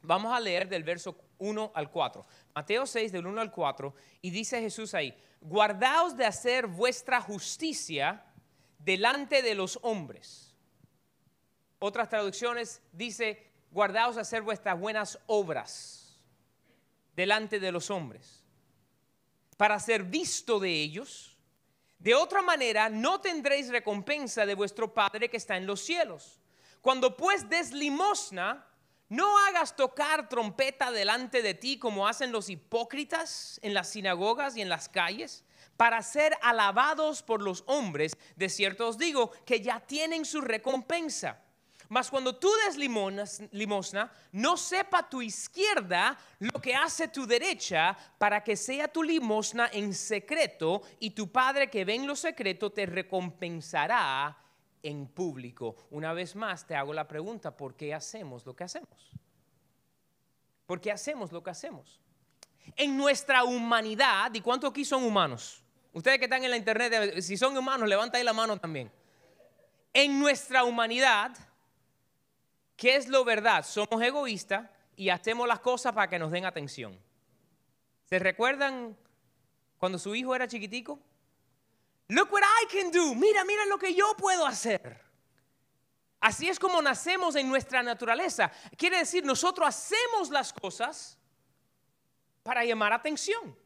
Vamos 0.06 0.34
a 0.34 0.40
leer 0.40 0.68
del 0.68 0.84
verso 0.84 1.16
1 1.38 1.72
al 1.74 1.90
4. 1.90 2.26
Mateo 2.54 2.86
6 2.86 3.12
del 3.14 3.26
1 3.26 3.40
al 3.40 3.52
4 3.52 3.96
y 4.22 4.32
dice 4.32 4.60
Jesús 4.60 4.94
ahí, 4.94 5.18
guardaos 5.40 6.18
de 6.18 6.26
hacer 6.26 6.68
vuestra 6.68 7.22
justicia 7.22 8.26
delante 8.80 9.42
de 9.42 9.56
los 9.56 9.80
hombres. 9.82 10.54
Otras 11.80 12.10
traducciones 12.10 12.82
dice, 12.92 13.50
guardaos 13.72 14.16
de 14.16 14.22
hacer 14.22 14.42
vuestras 14.42 14.78
buenas 14.78 15.20
obras 15.28 16.20
delante 17.16 17.60
de 17.62 17.72
los 17.72 17.90
hombres, 17.90 18.44
para 19.56 19.80
ser 19.80 20.04
visto 20.04 20.60
de 20.60 20.70
ellos. 20.70 21.33
De 22.04 22.14
otra 22.14 22.42
manera, 22.42 22.90
no 22.90 23.22
tendréis 23.22 23.70
recompensa 23.70 24.46
de 24.46 24.56
vuestro 24.56 24.94
Padre 24.94 25.30
que 25.30 25.38
está 25.38 25.56
en 25.56 25.66
los 25.66 25.80
cielos. 25.86 26.42
Cuando 26.82 27.16
pues 27.16 27.48
des 27.48 27.72
limosna, 27.72 28.68
no 29.08 29.38
hagas 29.46 29.78
tocar 29.78 30.28
trompeta 30.28 30.92
delante 30.92 31.42
de 31.42 31.54
ti 31.54 31.80
como 31.80 32.06
hacen 32.06 32.34
los 32.34 32.50
hipócritas 32.50 33.58
en 33.64 33.74
las 33.74 33.88
sinagogas 33.88 34.58
y 34.58 34.62
en 34.62 34.68
las 34.68 34.90
calles, 34.90 35.46
para 35.78 36.02
ser 36.02 36.38
alabados 36.42 37.24
por 37.24 37.42
los 37.42 37.64
hombres. 37.68 38.18
De 38.36 38.50
cierto 38.50 38.90
os 38.90 38.98
digo 38.98 39.32
que 39.46 39.62
ya 39.62 39.80
tienen 39.80 40.26
su 40.26 40.42
recompensa. 40.42 41.42
Mas 41.94 42.10
cuando 42.10 42.36
tú 42.36 42.50
des 42.66 42.76
limosna, 42.76 44.12
no 44.32 44.58
sepa 44.58 45.08
tu 45.08 45.22
izquierda 45.22 46.18
lo 46.40 46.60
que 46.60 46.74
hace 46.74 47.08
tu 47.10 47.28
derecha, 47.28 47.96
para 48.18 48.44
que 48.44 48.56
sea 48.56 48.88
tu 48.88 49.04
limosna 49.04 49.70
en 49.72 49.94
secreto, 49.94 50.82
y 51.00 51.12
tu 51.12 51.32
Padre 51.32 51.70
que 51.70 51.86
ve 51.86 51.94
en 51.94 52.08
lo 52.08 52.16
secreto 52.16 52.72
te 52.72 52.88
recompensará 52.88 54.36
en 54.82 55.06
público. 55.06 55.76
Una 55.92 56.14
vez 56.14 56.36
más 56.36 56.66
te 56.66 56.76
hago 56.76 56.96
la 56.96 57.08
pregunta, 57.08 57.56
¿por 57.56 57.76
qué 57.76 57.94
hacemos 57.94 58.44
lo 58.44 58.56
que 58.56 58.64
hacemos? 58.64 59.12
¿Por 60.66 60.82
qué 60.82 60.92
hacemos 60.92 61.32
lo 61.32 61.44
que 61.44 61.52
hacemos? 61.52 62.02
En 62.76 62.98
nuestra 62.98 63.44
humanidad, 63.44 64.34
¿y 64.34 64.42
cuántos 64.42 64.72
aquí 64.72 64.84
son 64.84 65.04
humanos? 65.04 65.64
Ustedes 65.92 66.18
que 66.18 66.26
están 66.26 66.44
en 66.44 66.50
la 66.50 66.58
internet, 66.58 67.22
si 67.22 67.38
son 67.38 67.56
humanos, 67.56 67.88
levanta 67.88 68.18
ahí 68.18 68.24
la 68.24 68.34
mano 68.34 68.58
también. 68.58 68.92
En 69.94 70.20
nuestra 70.20 70.64
humanidad, 70.64 71.38
¿qué 72.76 72.96
es 72.96 73.08
lo 73.08 73.24
verdad? 73.24 73.66
Somos 73.66 74.02
egoístas 74.02 74.70
y 74.96 75.10
hacemos 75.10 75.48
las 75.48 75.60
cosas 75.60 75.94
para 75.94 76.10
que 76.10 76.20
nos 76.20 76.32
den 76.32 76.46
atención. 76.46 77.00
¿Se 78.06 78.20
recuerdan 78.20 78.98
cuando 79.78 79.98
su 79.98 80.14
hijo 80.16 80.36
era 80.36 80.48
chiquitico? 80.48 81.00
Look 82.10 82.32
what 82.32 82.42
I 82.44 82.68
can 82.68 82.92
do. 82.92 83.16
Mira, 83.16 83.44
mira 83.46 83.66
lo 83.66 83.78
que 83.78 83.94
yo 83.94 84.16
puedo 84.18 84.46
hacer. 84.46 85.02
Así 86.20 86.48
es 86.48 86.58
como 86.60 86.82
nacemos 86.82 87.36
en 87.36 87.50
nuestra 87.50 87.84
naturaleza. 87.84 88.52
Quiere 88.78 89.00
decir, 89.00 89.26
nosotros 89.26 89.68
hacemos 89.68 90.30
las 90.30 90.54
cosas 90.54 91.18
para 92.44 92.64
llamar 92.64 92.94
atención. 92.94 93.58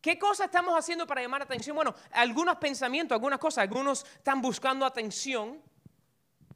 ¿Qué 0.00 0.18
cosas 0.18 0.46
estamos 0.46 0.74
haciendo 0.76 1.06
para 1.06 1.22
llamar 1.22 1.42
atención? 1.42 1.76
Bueno, 1.76 1.94
algunos 2.12 2.56
pensamientos, 2.56 3.14
algunas 3.14 3.38
cosas, 3.38 3.62
algunos 3.62 4.04
están 4.04 4.40
buscando 4.40 4.84
atención, 4.84 5.62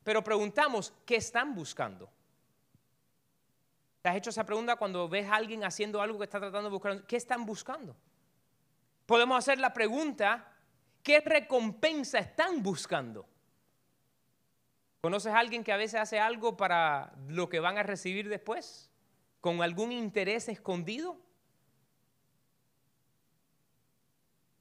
pero 0.07 0.23
preguntamos, 0.23 0.93
¿qué 1.05 1.17
están 1.17 1.53
buscando? 1.53 2.09
¿Te 4.03 4.09
has 4.09 4.15
hecho 4.15 4.31
esa 4.31 4.47
pregunta 4.47 4.77
cuando 4.77 5.09
ves 5.09 5.27
a 5.29 5.35
alguien 5.35 5.65
haciendo 5.65 6.01
algo 6.01 6.17
que 6.17 6.27
está 6.27 6.39
tratando 6.39 6.69
de 6.69 6.73
buscar? 6.73 7.05
¿Qué 7.09 7.17
están 7.17 7.45
buscando? 7.45 7.97
Podemos 9.05 9.37
hacer 9.37 9.59
la 9.59 9.73
pregunta, 9.73 10.53
¿Qué 11.03 11.19
recompensa 11.21 12.21
están 12.21 12.63
buscando? 12.63 13.29
¿Conoces 15.01 15.33
a 15.33 15.41
alguien 15.41 15.65
que 15.65 15.73
a 15.73 15.77
veces 15.77 16.01
hace 16.01 16.21
algo 16.21 16.57
para 16.57 17.13
lo 17.27 17.49
que 17.49 17.59
van 17.59 17.77
a 17.77 17.83
recibir 17.83 18.29
después? 18.29 18.93
¿Con 19.41 19.63
algún 19.63 19.91
interés 19.91 20.49
escondido? 20.49 21.17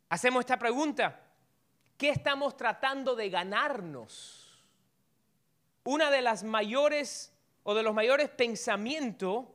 Hacemos 0.10 0.40
esta 0.40 0.58
pregunta. 0.58 1.20
¿Qué 2.00 2.10
estamos 2.10 2.58
tratando 2.58 3.16
de 3.16 3.30
ganarnos? 3.30 4.45
Una 5.86 6.10
de 6.10 6.22
las 6.24 6.44
mayores 6.44 7.32
o 7.64 7.76
de 7.76 7.84
los 7.84 7.94
mayores 7.94 8.30
pensamientos 8.30 9.46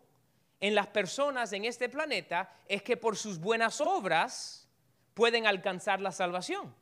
en 0.61 0.77
las 0.77 0.87
personas 0.87 1.53
en 1.53 1.65
este 1.65 1.89
planeta 1.89 2.53
es 2.69 2.83
que 2.83 2.97
por 2.97 3.17
sus 3.17 3.39
buenas 3.41 3.81
obras 3.81 4.69
pueden 5.15 5.47
alcanzar 5.47 6.01
la 6.01 6.13
salvación. 6.13 6.75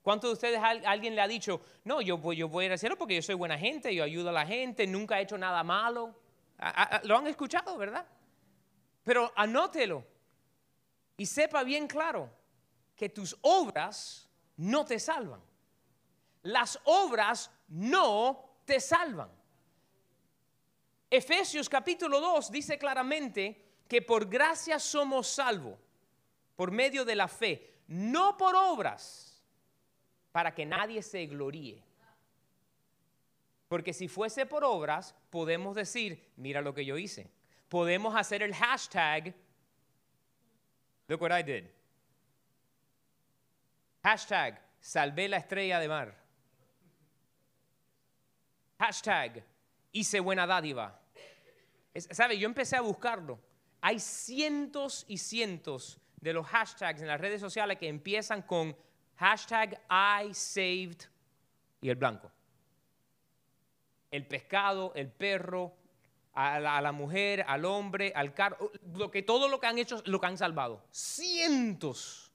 ¿Cuántos 0.00 0.30
de 0.30 0.34
ustedes 0.34 0.60
alguien 0.62 1.14
le 1.14 1.20
ha 1.20 1.28
dicho, 1.28 1.60
no, 1.84 2.00
yo, 2.00 2.16
voy 2.16 2.40
a 2.40 2.64
ir 2.64 2.72
al 2.72 2.78
cielo 2.78 2.96
porque 2.96 3.16
yo 3.16 3.22
soy 3.22 3.34
buena 3.34 3.58
gente, 3.58 3.94
yo 3.94 4.02
ayudo 4.02 4.30
a 4.30 4.32
la 4.32 4.46
gente, 4.46 4.86
nunca 4.86 5.18
he 5.18 5.24
hecho 5.24 5.36
nada 5.36 5.62
malo? 5.62 6.14
Lo 7.02 7.18
han 7.18 7.26
escuchado, 7.26 7.76
¿verdad? 7.76 8.06
Pero 9.02 9.30
anótelo 9.36 10.06
y 11.18 11.26
sepa 11.26 11.64
bien 11.64 11.86
claro 11.86 12.30
que 12.94 13.10
tus 13.10 13.36
obras 13.42 14.30
no 14.56 14.86
te 14.86 14.98
salvan. 14.98 15.42
Las 16.42 16.78
obras 16.84 17.50
no 17.68 18.45
te 18.66 18.80
salvan. 18.80 19.30
Efesios 21.08 21.68
capítulo 21.68 22.20
2 22.20 22.50
dice 22.50 22.76
claramente 22.76 23.64
que 23.88 24.02
por 24.02 24.28
gracia 24.28 24.78
somos 24.78 25.28
salvos, 25.28 25.78
por 26.56 26.70
medio 26.70 27.04
de 27.04 27.14
la 27.14 27.28
fe, 27.28 27.82
no 27.86 28.36
por 28.36 28.54
obras 28.56 29.42
para 30.32 30.52
que 30.54 30.66
nadie 30.66 31.02
se 31.02 31.24
gloríe. 31.26 31.82
Porque 33.68 33.92
si 33.92 34.08
fuese 34.08 34.46
por 34.46 34.64
obras, 34.64 35.14
podemos 35.30 35.74
decir, 35.74 36.32
mira 36.36 36.60
lo 36.60 36.74
que 36.74 36.84
yo 36.84 36.98
hice. 36.98 37.30
Podemos 37.68 38.14
hacer 38.14 38.42
el 38.42 38.54
hashtag, 38.54 39.34
look 41.08 41.22
what 41.22 41.36
I 41.36 41.42
did. 41.42 41.64
Hashtag, 44.02 44.60
salvé 44.80 45.28
la 45.28 45.38
estrella 45.38 45.80
de 45.80 45.88
mar. 45.88 46.25
Hashtag, 48.78 49.44
hice 49.92 50.20
buena 50.20 50.46
dádiva. 50.46 51.00
¿Sabe? 51.94 52.38
Yo 52.38 52.46
empecé 52.46 52.76
a 52.76 52.82
buscarlo. 52.82 53.38
Hay 53.80 53.98
cientos 53.98 55.04
y 55.08 55.18
cientos 55.18 55.98
de 56.20 56.32
los 56.32 56.46
hashtags 56.46 57.00
en 57.00 57.08
las 57.08 57.20
redes 57.20 57.40
sociales 57.40 57.78
que 57.78 57.88
empiezan 57.88 58.42
con 58.42 58.76
Hashtag 59.16 59.80
I 59.88 60.34
saved 60.34 61.08
y 61.80 61.88
el 61.88 61.96
blanco. 61.96 62.30
El 64.10 64.26
pescado, 64.26 64.92
el 64.94 65.10
perro, 65.10 65.74
a 66.34 66.60
la, 66.60 66.92
mujer, 66.92 67.44
al 67.48 67.64
hombre, 67.64 68.12
al 68.14 68.34
carro, 68.34 68.70
lo 68.94 69.10
que 69.10 69.22
todo 69.22 69.48
lo 69.48 69.58
que 69.58 69.68
han 69.68 69.78
hecho, 69.78 70.02
lo 70.04 70.20
que 70.20 70.26
han 70.26 70.36
salvado. 70.36 70.84
Cientos 70.90 72.30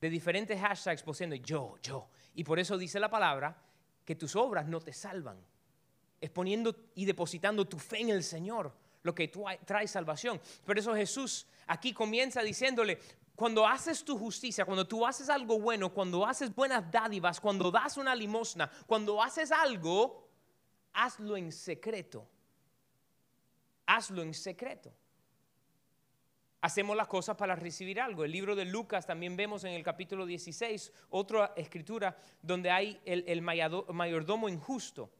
de 0.00 0.08
diferentes 0.08 0.60
hashtags 0.60 1.02
poniendo 1.02 1.34
yo, 1.36 1.76
yo. 1.82 2.08
Y 2.34 2.44
por 2.44 2.60
eso 2.60 2.78
dice 2.78 3.00
la 3.00 3.10
palabra 3.10 3.56
que 4.04 4.14
tus 4.14 4.36
obras 4.36 4.66
no 4.66 4.80
te 4.80 4.92
salvan. 4.92 5.38
Es 6.20 6.30
poniendo 6.30 6.74
y 6.94 7.04
depositando 7.04 7.66
tu 7.66 7.78
fe 7.78 8.00
en 8.00 8.10
el 8.10 8.22
Señor 8.22 8.72
lo 9.02 9.14
que 9.14 9.30
trae 9.64 9.86
salvación. 9.86 10.40
Por 10.64 10.78
eso 10.78 10.94
Jesús 10.94 11.46
aquí 11.66 11.92
comienza 11.92 12.42
diciéndole, 12.42 12.98
cuando 13.36 13.66
haces 13.66 14.04
tu 14.04 14.16
justicia, 14.18 14.64
cuando 14.64 14.86
tú 14.86 15.06
haces 15.06 15.28
algo 15.28 15.60
bueno, 15.60 15.92
cuando 15.92 16.24
haces 16.24 16.54
buenas 16.54 16.90
dádivas, 16.90 17.40
cuando 17.40 17.70
das 17.70 17.96
una 17.96 18.14
limosna, 18.14 18.70
cuando 18.86 19.22
haces 19.22 19.52
algo, 19.52 20.28
hazlo 20.94 21.36
en 21.36 21.52
secreto. 21.52 22.26
Hazlo 23.86 24.22
en 24.22 24.32
secreto. 24.32 24.92
Hacemos 26.64 26.96
las 26.96 27.08
cosas 27.08 27.36
para 27.36 27.54
recibir 27.54 28.00
algo. 28.00 28.24
El 28.24 28.32
libro 28.32 28.56
de 28.56 28.64
Lucas 28.64 29.06
también 29.06 29.36
vemos 29.36 29.64
en 29.64 29.74
el 29.74 29.82
capítulo 29.82 30.24
16 30.24 30.94
otra 31.10 31.52
escritura 31.56 32.16
donde 32.40 32.70
hay 32.70 32.98
el, 33.04 33.22
el 33.26 33.42
mayordomo 33.42 34.48
injusto. 34.48 35.10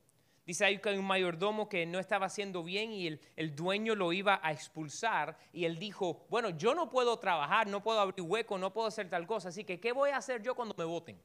Dice 0.46 0.64
ahí 0.64 0.78
que 0.78 0.88
hay 0.88 0.96
un 0.96 1.04
mayordomo 1.04 1.68
que 1.68 1.84
no 1.84 1.98
estaba 1.98 2.24
haciendo 2.24 2.62
bien 2.62 2.92
y 2.92 3.08
el, 3.36 3.54
dueño 3.54 3.94
lo 3.94 4.14
iba 4.14 4.40
a 4.42 4.52
expulsar 4.52 5.36
y 5.52 5.66
él 5.66 5.78
dijo, 5.78 6.24
bueno, 6.30 6.48
yo 6.48 6.74
no 6.74 6.88
puedo 6.88 7.18
trabajar, 7.18 7.66
no 7.66 7.82
puedo 7.82 8.00
abrir 8.00 8.22
hueco, 8.22 8.56
no 8.56 8.72
puedo 8.72 8.88
hacer 8.88 9.10
tal 9.10 9.26
cosa, 9.26 9.50
así 9.50 9.64
que 9.64 9.78
¿qué 9.78 9.92
voy 9.92 10.12
a 10.12 10.16
hacer 10.16 10.42
yo 10.42 10.54
cuando 10.54 10.74
me 10.78 10.84
voten? 10.84 11.20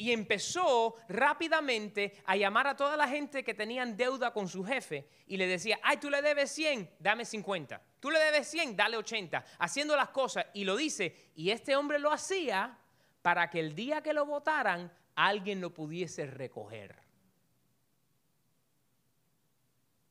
Y 0.00 0.12
empezó 0.12 0.94
rápidamente 1.08 2.22
a 2.24 2.36
llamar 2.36 2.68
a 2.68 2.76
toda 2.76 2.96
la 2.96 3.08
gente 3.08 3.42
que 3.42 3.52
tenían 3.52 3.96
deuda 3.96 4.32
con 4.32 4.48
su 4.48 4.64
jefe 4.64 5.08
y 5.26 5.36
le 5.36 5.48
decía, 5.48 5.80
ay, 5.82 5.96
tú 5.96 6.08
le 6.08 6.22
debes 6.22 6.52
100, 6.52 6.88
dame 7.00 7.24
50. 7.24 7.82
Tú 7.98 8.10
le 8.10 8.20
debes 8.20 8.46
100, 8.46 8.76
dale 8.76 8.96
80. 8.96 9.44
Haciendo 9.58 9.96
las 9.96 10.10
cosas 10.10 10.46
y 10.54 10.64
lo 10.64 10.76
dice, 10.76 11.32
y 11.34 11.50
este 11.50 11.74
hombre 11.74 11.98
lo 11.98 12.12
hacía 12.12 12.78
para 13.22 13.50
que 13.50 13.58
el 13.58 13.74
día 13.74 14.00
que 14.00 14.12
lo 14.12 14.24
votaran 14.24 14.92
alguien 15.16 15.60
lo 15.60 15.74
pudiese 15.74 16.26
recoger. 16.26 16.94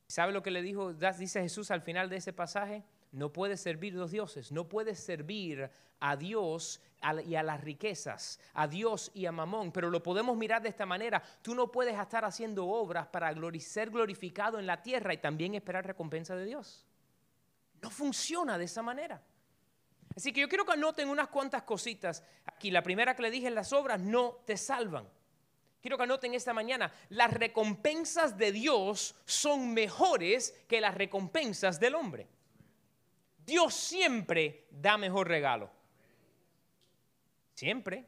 ¿Sabe 0.08 0.34
lo 0.34 0.44
que 0.44 0.52
le 0.52 0.62
dijo, 0.62 0.94
dice 0.94 1.42
Jesús 1.42 1.72
al 1.72 1.82
final 1.82 2.10
de 2.10 2.18
ese 2.18 2.34
pasaje? 2.34 2.84
No 3.18 3.34
puedes 3.34 3.60
servir 3.60 3.96
dos 3.96 4.12
dioses, 4.12 4.52
no 4.52 4.70
puedes 4.70 5.00
servir 5.00 5.72
a 6.00 6.16
Dios 6.16 6.80
y 7.26 7.34
a 7.34 7.42
las 7.42 7.62
riquezas, 7.62 8.40
a 8.54 8.68
Dios 8.68 9.10
y 9.16 9.26
a 9.26 9.32
Mamón, 9.32 9.72
pero 9.72 9.90
lo 9.90 10.04
podemos 10.04 10.38
mirar 10.38 10.62
de 10.62 10.70
esta 10.70 10.86
manera. 10.86 11.24
Tú 11.42 11.56
no 11.56 11.72
puedes 11.72 12.00
estar 12.00 12.26
haciendo 12.26 12.68
obras 12.68 13.08
para 13.08 13.34
ser 13.60 13.90
glorificado 13.90 14.60
en 14.60 14.68
la 14.68 14.84
tierra 14.84 15.16
y 15.16 15.18
también 15.18 15.56
esperar 15.56 15.88
recompensa 15.88 16.36
de 16.36 16.46
Dios. 16.46 16.86
No 17.82 17.90
funciona 17.90 18.56
de 18.60 18.66
esa 18.66 18.84
manera. 18.84 19.20
Así 20.16 20.32
que 20.32 20.42
yo 20.42 20.48
quiero 20.48 20.66
que 20.66 20.74
anoten 20.74 21.10
unas 21.10 21.30
cuantas 21.30 21.64
cositas 21.64 22.24
aquí. 22.46 22.70
La 22.70 22.84
primera 22.84 23.16
que 23.16 23.24
le 23.24 23.32
dije, 23.32 23.50
las 23.50 23.74
obras 23.74 24.00
no 24.00 24.44
te 24.46 24.58
salvan. 24.58 25.10
Quiero 25.82 25.98
que 25.98 26.04
anoten 26.04 26.36
esta 26.36 26.54
mañana, 26.54 26.94
las 27.10 27.34
recompensas 27.34 28.38
de 28.38 28.52
Dios 28.52 29.16
son 29.26 29.74
mejores 29.74 30.56
que 30.68 30.82
las 30.82 30.94
recompensas 30.94 31.80
del 31.80 31.96
hombre. 31.96 32.28
Dios 33.48 33.74
siempre 33.74 34.68
da 34.70 34.98
mejor 34.98 35.30
regalo. 35.30 35.72
Siempre. 37.56 38.06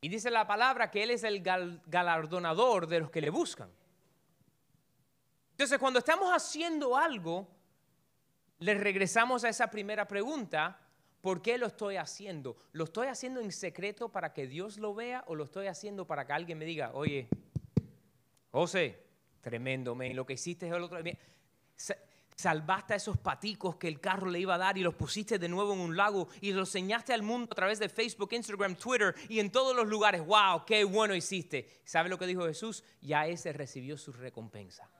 Y 0.00 0.08
dice 0.08 0.32
la 0.32 0.44
palabra 0.44 0.90
que 0.90 1.04
Él 1.04 1.10
es 1.12 1.22
el 1.22 1.42
galardonador 1.42 2.88
de 2.88 2.98
los 2.98 3.10
que 3.12 3.20
le 3.20 3.30
buscan. 3.30 3.70
Entonces, 5.52 5.78
cuando 5.78 6.00
estamos 6.00 6.30
haciendo 6.32 6.96
algo, 6.96 7.46
le 8.58 8.74
regresamos 8.74 9.44
a 9.44 9.48
esa 9.48 9.70
primera 9.70 10.08
pregunta, 10.08 10.80
¿por 11.20 11.40
qué 11.40 11.56
lo 11.56 11.68
estoy 11.68 11.96
haciendo? 11.96 12.56
¿Lo 12.72 12.84
estoy 12.84 13.06
haciendo 13.06 13.40
en 13.40 13.52
secreto 13.52 14.08
para 14.08 14.32
que 14.32 14.48
Dios 14.48 14.78
lo 14.78 14.92
vea 14.92 15.22
o 15.28 15.36
lo 15.36 15.44
estoy 15.44 15.68
haciendo 15.68 16.04
para 16.04 16.26
que 16.26 16.32
alguien 16.32 16.58
me 16.58 16.64
diga, 16.64 16.90
oye, 16.94 17.28
José, 18.50 19.04
tremendo, 19.40 19.94
me 19.94 20.12
lo 20.12 20.26
que 20.26 20.32
hiciste 20.32 20.66
es 20.66 20.72
el 20.72 20.82
otro 20.82 21.00
día 21.00 21.16
salvaste 22.36 22.94
a 22.94 22.96
esos 22.96 23.16
paticos 23.16 23.76
que 23.76 23.88
el 23.88 24.00
carro 24.00 24.28
le 24.28 24.40
iba 24.40 24.54
a 24.54 24.58
dar 24.58 24.76
y 24.76 24.82
los 24.82 24.94
pusiste 24.94 25.38
de 25.38 25.48
nuevo 25.48 25.72
en 25.72 25.80
un 25.80 25.96
lago 25.96 26.28
y 26.40 26.52
los 26.52 26.68
enseñaste 26.68 27.12
al 27.12 27.22
mundo 27.22 27.48
a 27.50 27.54
través 27.54 27.78
de 27.78 27.88
Facebook, 27.88 28.32
Instagram, 28.32 28.76
Twitter 28.76 29.14
y 29.28 29.38
en 29.40 29.50
todos 29.50 29.74
los 29.74 29.86
lugares. 29.86 30.24
¡Wow! 30.24 30.64
¡Qué 30.66 30.84
bueno 30.84 31.14
hiciste! 31.14 31.80
¿Sabe 31.84 32.08
lo 32.08 32.18
que 32.18 32.26
dijo 32.26 32.44
Jesús? 32.46 32.82
Ya 33.00 33.26
ese 33.26 33.52
recibió 33.52 33.96
su 33.96 34.12
recompensa. 34.12 34.90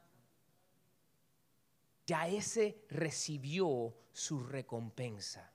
Ya 2.06 2.28
ese 2.28 2.84
recibió 2.90 3.94
su 4.12 4.40
recompensa. 4.40 5.50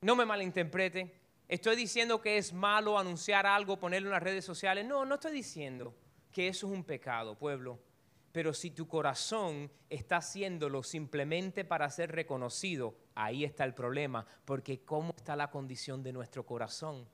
No 0.00 0.16
me 0.16 0.26
malinterprete. 0.26 1.20
Estoy 1.48 1.76
diciendo 1.76 2.20
que 2.20 2.38
es 2.38 2.52
malo 2.52 2.98
anunciar 2.98 3.46
algo, 3.46 3.78
ponerlo 3.78 4.08
en 4.08 4.14
las 4.14 4.22
redes 4.22 4.44
sociales. 4.44 4.84
No, 4.84 5.04
no 5.04 5.14
estoy 5.14 5.32
diciendo 5.32 5.94
que 6.32 6.48
eso 6.48 6.66
es 6.66 6.72
un 6.72 6.82
pecado, 6.82 7.38
pueblo. 7.38 7.78
Pero 8.32 8.54
si 8.54 8.70
tu 8.70 8.88
corazón 8.88 9.70
está 9.90 10.16
haciéndolo 10.16 10.82
simplemente 10.82 11.64
para 11.64 11.90
ser 11.90 12.10
reconocido, 12.12 12.96
ahí 13.14 13.44
está 13.44 13.64
el 13.64 13.74
problema, 13.74 14.26
porque 14.46 14.82
¿cómo 14.84 15.12
está 15.14 15.36
la 15.36 15.50
condición 15.50 16.02
de 16.02 16.14
nuestro 16.14 16.44
corazón? 16.46 17.06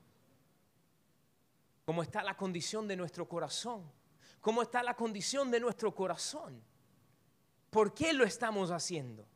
¿Cómo 1.84 2.02
está 2.02 2.22
la 2.22 2.36
condición 2.36 2.86
de 2.86 2.96
nuestro 2.96 3.28
corazón? 3.28 3.90
¿Cómo 4.40 4.62
está 4.62 4.82
la 4.82 4.94
condición 4.94 5.50
de 5.50 5.58
nuestro 5.58 5.92
corazón? 5.94 6.62
¿Por 7.70 7.92
qué 7.94 8.12
lo 8.12 8.24
estamos 8.24 8.70
haciendo? 8.70 9.26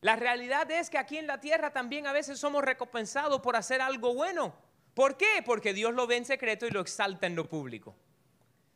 La 0.00 0.16
realidad 0.16 0.70
es 0.70 0.90
que 0.90 0.98
aquí 0.98 1.16
en 1.16 1.26
la 1.26 1.40
tierra 1.40 1.72
también 1.72 2.06
a 2.06 2.12
veces 2.12 2.38
somos 2.38 2.64
recompensados 2.64 3.40
por 3.40 3.56
hacer 3.56 3.80
algo 3.80 4.14
bueno. 4.14 4.54
¿Por 4.94 5.16
qué? 5.16 5.42
Porque 5.46 5.72
Dios 5.72 5.94
lo 5.94 6.06
ve 6.06 6.16
en 6.16 6.24
secreto 6.24 6.66
y 6.66 6.70
lo 6.70 6.80
exalta 6.80 7.26
en 7.26 7.36
lo 7.36 7.48
público. 7.48 7.94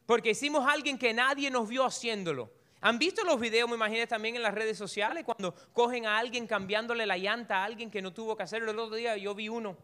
Porque 0.08 0.30
hicimos 0.30 0.66
a 0.66 0.72
alguien 0.72 0.96
que 0.96 1.12
nadie 1.12 1.50
nos 1.50 1.68
vio 1.68 1.84
haciéndolo. 1.84 2.50
¿Han 2.80 2.98
visto 2.98 3.22
los 3.24 3.38
videos, 3.38 3.68
me 3.68 3.74
imagino, 3.74 4.06
también 4.06 4.36
en 4.36 4.42
las 4.42 4.54
redes 4.54 4.78
sociales, 4.78 5.22
cuando 5.22 5.54
cogen 5.74 6.06
a 6.06 6.16
alguien 6.16 6.46
cambiándole 6.46 7.04
la 7.04 7.18
llanta 7.18 7.58
a 7.58 7.64
alguien 7.64 7.90
que 7.90 8.00
no 8.00 8.10
tuvo 8.14 8.34
que 8.34 8.42
hacerlo? 8.42 8.70
El 8.70 8.78
otro 8.78 8.96
día 8.96 9.18
yo 9.18 9.34
vi 9.34 9.50
uno, 9.50 9.76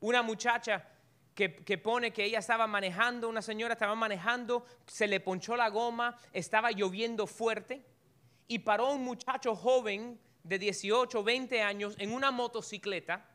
una 0.00 0.20
muchacha 0.20 0.86
que, 1.34 1.54
que, 1.54 1.78
pone 1.78 2.12
que 2.12 2.24
ella 2.24 2.40
estaba 2.40 2.66
manejando, 2.66 3.30
una 3.30 3.40
señora 3.40 3.72
estaba 3.72 3.94
manejando, 3.94 4.66
se 4.86 5.06
le 5.06 5.20
ponchó 5.20 5.56
la 5.56 5.70
goma, 5.70 6.18
estaba 6.34 6.70
lloviendo 6.70 7.26
fuerte 7.26 7.82
y 8.46 8.58
paró 8.58 8.92
un 8.92 9.02
muchacho 9.02 9.56
joven 9.56 10.20
de 10.42 10.58
18, 10.58 11.24
20 11.24 11.62
años 11.62 11.94
en 11.96 12.12
una 12.12 12.30
motocicleta, 12.30 13.26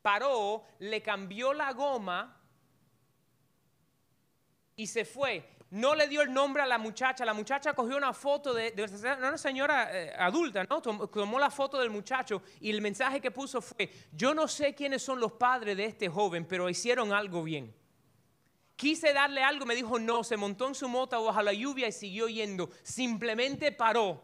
paró, 0.00 0.64
le 0.78 1.02
cambió 1.02 1.52
la 1.52 1.70
goma 1.74 2.41
y 4.82 4.86
se 4.86 5.04
fue. 5.04 5.48
No 5.70 5.94
le 5.94 6.06
dio 6.06 6.20
el 6.20 6.32
nombre 6.32 6.62
a 6.62 6.66
la 6.66 6.76
muchacha. 6.76 7.24
La 7.24 7.32
muchacha 7.32 7.72
cogió 7.72 7.96
una 7.96 8.12
foto 8.12 8.52
de, 8.52 8.74
una 9.18 9.38
señora 9.38 9.88
eh, 9.90 10.12
adulta, 10.18 10.64
¿no? 10.64 10.82
Tomó, 10.82 11.38
la 11.38 11.50
foto 11.50 11.78
del 11.78 11.88
muchacho 11.88 12.42
y 12.60 12.70
el 12.70 12.82
mensaje 12.82 13.20
que 13.20 13.30
puso 13.30 13.62
fue, 13.62 13.90
yo 14.12 14.34
no 14.34 14.46
sé 14.46 14.74
quiénes 14.74 15.02
son 15.02 15.18
los 15.18 15.32
padres 15.32 15.76
de 15.76 15.86
este 15.86 16.08
joven, 16.08 16.44
pero 16.46 16.68
hicieron 16.68 17.12
algo 17.12 17.42
bien. 17.42 17.74
Quise 18.76 19.12
darle 19.12 19.42
algo, 19.42 19.64
me 19.64 19.74
dijo 19.74 19.98
no, 19.98 20.24
se 20.24 20.36
montó 20.36 20.68
en 20.68 20.74
su 20.74 20.88
moto 20.88 21.22
bajo 21.24 21.40
la 21.40 21.52
lluvia 21.52 21.88
y 21.88 21.92
siguió 21.92 22.28
yendo. 22.28 22.68
Simplemente 22.82 23.72
paró 23.72 24.22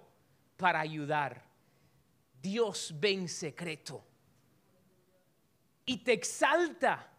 para 0.56 0.80
ayudar. 0.80 1.46
Dios 2.42 2.92
ve 2.98 3.12
en 3.12 3.28
secreto 3.28 4.04
y 5.86 5.98
te 5.98 6.12
exalta 6.12 7.10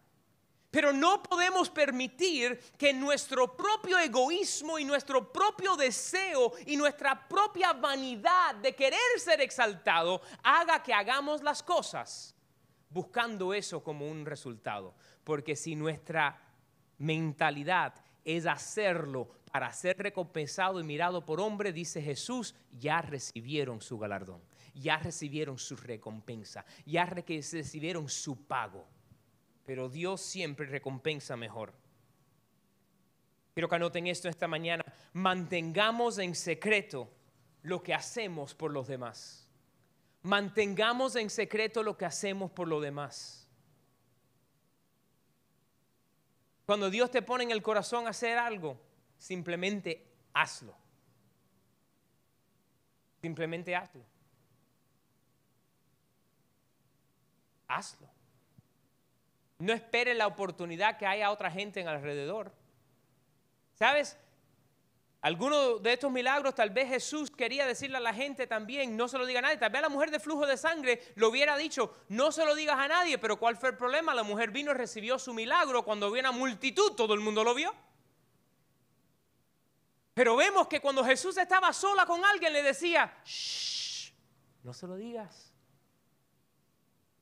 pero 0.70 0.92
no 0.92 1.22
podemos 1.22 1.68
permitir 1.68 2.58
que 2.78 2.92
nuestro 2.92 3.56
propio 3.56 3.98
egoísmo 3.98 4.78
y 4.78 4.84
nuestro 4.84 5.32
propio 5.32 5.76
deseo 5.76 6.52
y 6.66 6.76
nuestra 6.76 7.28
propia 7.28 7.72
vanidad 7.72 8.54
de 8.56 8.74
querer 8.74 9.00
ser 9.18 9.40
exaltado 9.40 10.22
haga 10.42 10.82
que 10.82 10.94
hagamos 10.94 11.42
las 11.42 11.62
cosas 11.62 12.36
buscando 12.88 13.52
eso 13.52 13.82
como 13.82 14.08
un 14.08 14.24
resultado. 14.24 14.94
Porque 15.24 15.56
si 15.56 15.74
nuestra 15.74 16.40
mentalidad 16.98 17.94
es 18.24 18.46
hacerlo 18.46 19.28
para 19.50 19.72
ser 19.72 19.98
recompensado 19.98 20.80
y 20.80 20.84
mirado 20.84 21.24
por 21.24 21.40
hombre, 21.40 21.72
dice 21.72 22.00
Jesús, 22.00 22.54
ya 22.70 23.02
recibieron 23.02 23.80
su 23.80 23.98
galardón, 23.98 24.42
ya 24.74 24.98
recibieron 24.98 25.58
su 25.58 25.74
recompensa, 25.74 26.64
ya 26.86 27.06
recibieron 27.06 28.08
su 28.08 28.46
pago 28.46 28.86
pero 29.64 29.88
Dios 29.88 30.20
siempre 30.20 30.66
recompensa 30.66 31.36
mejor. 31.36 31.72
Quiero 33.54 33.68
que 33.68 33.76
anoten 33.76 34.06
esto 34.06 34.28
esta 34.28 34.48
mañana. 34.48 34.84
Mantengamos 35.12 36.18
en 36.18 36.34
secreto 36.34 37.10
lo 37.62 37.82
que 37.82 37.94
hacemos 37.94 38.54
por 38.54 38.70
los 38.70 38.88
demás. 38.88 39.48
Mantengamos 40.22 41.16
en 41.16 41.30
secreto 41.30 41.82
lo 41.82 41.96
que 41.96 42.04
hacemos 42.04 42.50
por 42.50 42.68
los 42.68 42.82
demás. 42.82 43.48
Cuando 46.66 46.88
Dios 46.88 47.10
te 47.10 47.22
pone 47.22 47.44
en 47.44 47.50
el 47.50 47.62
corazón 47.62 48.06
hacer 48.06 48.38
algo, 48.38 48.80
simplemente 49.18 50.06
hazlo. 50.32 50.76
Simplemente 53.20 53.74
hazlo. 53.74 54.04
Hazlo. 57.66 58.19
No 59.60 59.74
espere 59.74 60.14
la 60.14 60.26
oportunidad 60.26 60.96
que 60.96 61.06
haya 61.06 61.30
otra 61.30 61.50
gente 61.50 61.80
en 61.80 61.86
alrededor. 61.86 62.50
¿Sabes? 63.74 64.18
Algunos 65.20 65.82
de 65.82 65.92
estos 65.92 66.10
milagros 66.10 66.54
tal 66.54 66.70
vez 66.70 66.88
Jesús 66.88 67.30
quería 67.30 67.66
decirle 67.66 67.98
a 67.98 68.00
la 68.00 68.14
gente 68.14 68.46
también, 68.46 68.96
no 68.96 69.06
se 69.06 69.18
lo 69.18 69.26
diga 69.26 69.40
a 69.40 69.42
nadie. 69.42 69.58
Tal 69.58 69.70
vez 69.70 69.82
la 69.82 69.90
mujer 69.90 70.10
de 70.10 70.18
flujo 70.18 70.46
de 70.46 70.56
sangre 70.56 71.02
lo 71.14 71.28
hubiera 71.28 71.58
dicho, 71.58 71.94
no 72.08 72.32
se 72.32 72.42
lo 72.46 72.54
digas 72.54 72.78
a 72.78 72.88
nadie, 72.88 73.18
pero 73.18 73.38
¿cuál 73.38 73.58
fue 73.58 73.68
el 73.68 73.76
problema? 73.76 74.14
La 74.14 74.22
mujer 74.22 74.50
vino 74.50 74.70
y 74.70 74.74
recibió 74.74 75.18
su 75.18 75.34
milagro 75.34 75.84
cuando 75.84 76.06
había 76.06 76.20
una 76.20 76.32
multitud, 76.32 76.92
todo 76.92 77.12
el 77.12 77.20
mundo 77.20 77.44
lo 77.44 77.54
vio. 77.54 77.74
Pero 80.14 80.36
vemos 80.36 80.68
que 80.68 80.80
cuando 80.80 81.04
Jesús 81.04 81.36
estaba 81.36 81.70
sola 81.74 82.06
con 82.06 82.24
alguien 82.24 82.54
le 82.54 82.62
decía, 82.62 83.14
Shh, 83.22 84.10
no 84.62 84.72
se 84.72 84.86
lo 84.86 84.96
digas, 84.96 85.52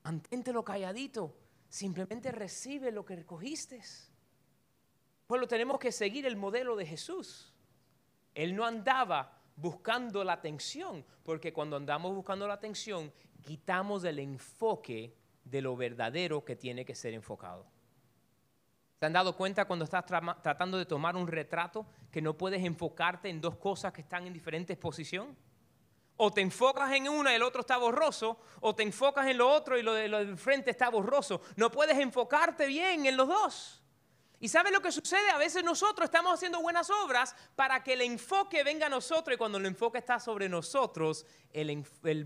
manténtelo 0.05 0.65
calladito. 0.65 1.35
Simplemente 1.69 2.33
recibe 2.33 2.91
lo 2.91 3.05
que 3.05 3.17
recogiste. 3.17 3.83
Pues 5.27 5.41
lo 5.41 5.47
tenemos 5.47 5.79
que 5.79 5.93
seguir 5.93 6.27
el 6.27 6.37
modelo 6.37 6.77
de 6.77 6.87
Jesús. 6.87 7.53
Él 8.35 8.57
no 8.57 8.65
andaba 8.65 9.41
buscando 9.57 10.25
la 10.25 10.35
atención, 10.35 11.05
porque 11.25 11.53
cuando 11.53 11.77
andamos 11.77 12.15
buscando 12.15 12.47
la 12.47 12.55
atención, 12.55 13.13
quitamos 13.43 14.05
el 14.05 14.19
enfoque 14.19 15.15
de 15.45 15.61
lo 15.61 15.77
verdadero 15.77 16.45
que 16.45 16.57
tiene 16.57 16.85
que 16.85 16.95
ser 16.95 17.15
enfocado. 17.15 17.67
¿Se 18.99 19.07
han 19.07 19.13
dado 19.13 19.37
cuenta 19.37 19.65
cuando 19.67 19.85
estás 19.85 20.05
tratando 20.07 20.79
de 20.79 20.87
tomar 20.87 21.17
un 21.17 21.29
retrato 21.29 21.87
que 22.11 22.21
no 22.23 22.37
puedes 22.37 22.65
enfocarte 22.65 23.29
en 23.29 23.41
dos 23.41 23.57
cosas 23.57 23.93
que 23.93 24.01
están 24.01 24.27
en 24.27 24.33
diferentes 24.33 24.77
posiciones? 24.77 25.37
O 26.19 26.33
te 26.33 26.41
enfocas 26.41 26.93
en 26.93 27.09
una 27.09 27.33
y 27.33 27.37
el 27.37 27.43
otro 27.43 27.61
está 27.61 27.77
borroso, 27.77 28.39
o 28.61 28.75
te 28.75 28.83
enfocas 28.83 29.27
en 29.29 29.39
lo 29.39 29.49
otro 29.49 29.79
y 29.79 29.83
lo 29.83 29.95
de 29.95 30.09
lo 30.09 30.19
del 30.19 30.37
frente 30.37 30.71
está 30.71 30.91
borroso. 30.91 31.41
No 31.57 31.71
puedes 31.71 31.97
enfocarte 31.97 32.67
bien 32.67 33.07
en 33.07 33.17
los 33.17 33.29
dos. 33.29 33.83
¿Y 34.41 34.49
sabe 34.49 34.71
lo 34.71 34.81
que 34.81 34.93
sucede? 34.93 35.31
A 35.31 35.39
veces 35.39 35.65
nosotros 35.65 36.05
estamos 36.05 36.35
haciendo 36.35 36.61
buenas 36.61 36.91
obras 36.91 37.35
para 37.57 37.83
que 37.83 37.95
el 37.95 38.03
enfoque 38.03 38.63
venga 38.63 38.87
a 38.87 38.91
nosotros 38.91 39.35
y 39.35 39.39
cuando 39.39 39.59
el 39.59 39.67
enfoque 39.67 39.99
está 39.99 40.21
sobre 40.21 40.49
nosotros, 40.49 41.25
el, 41.53 41.85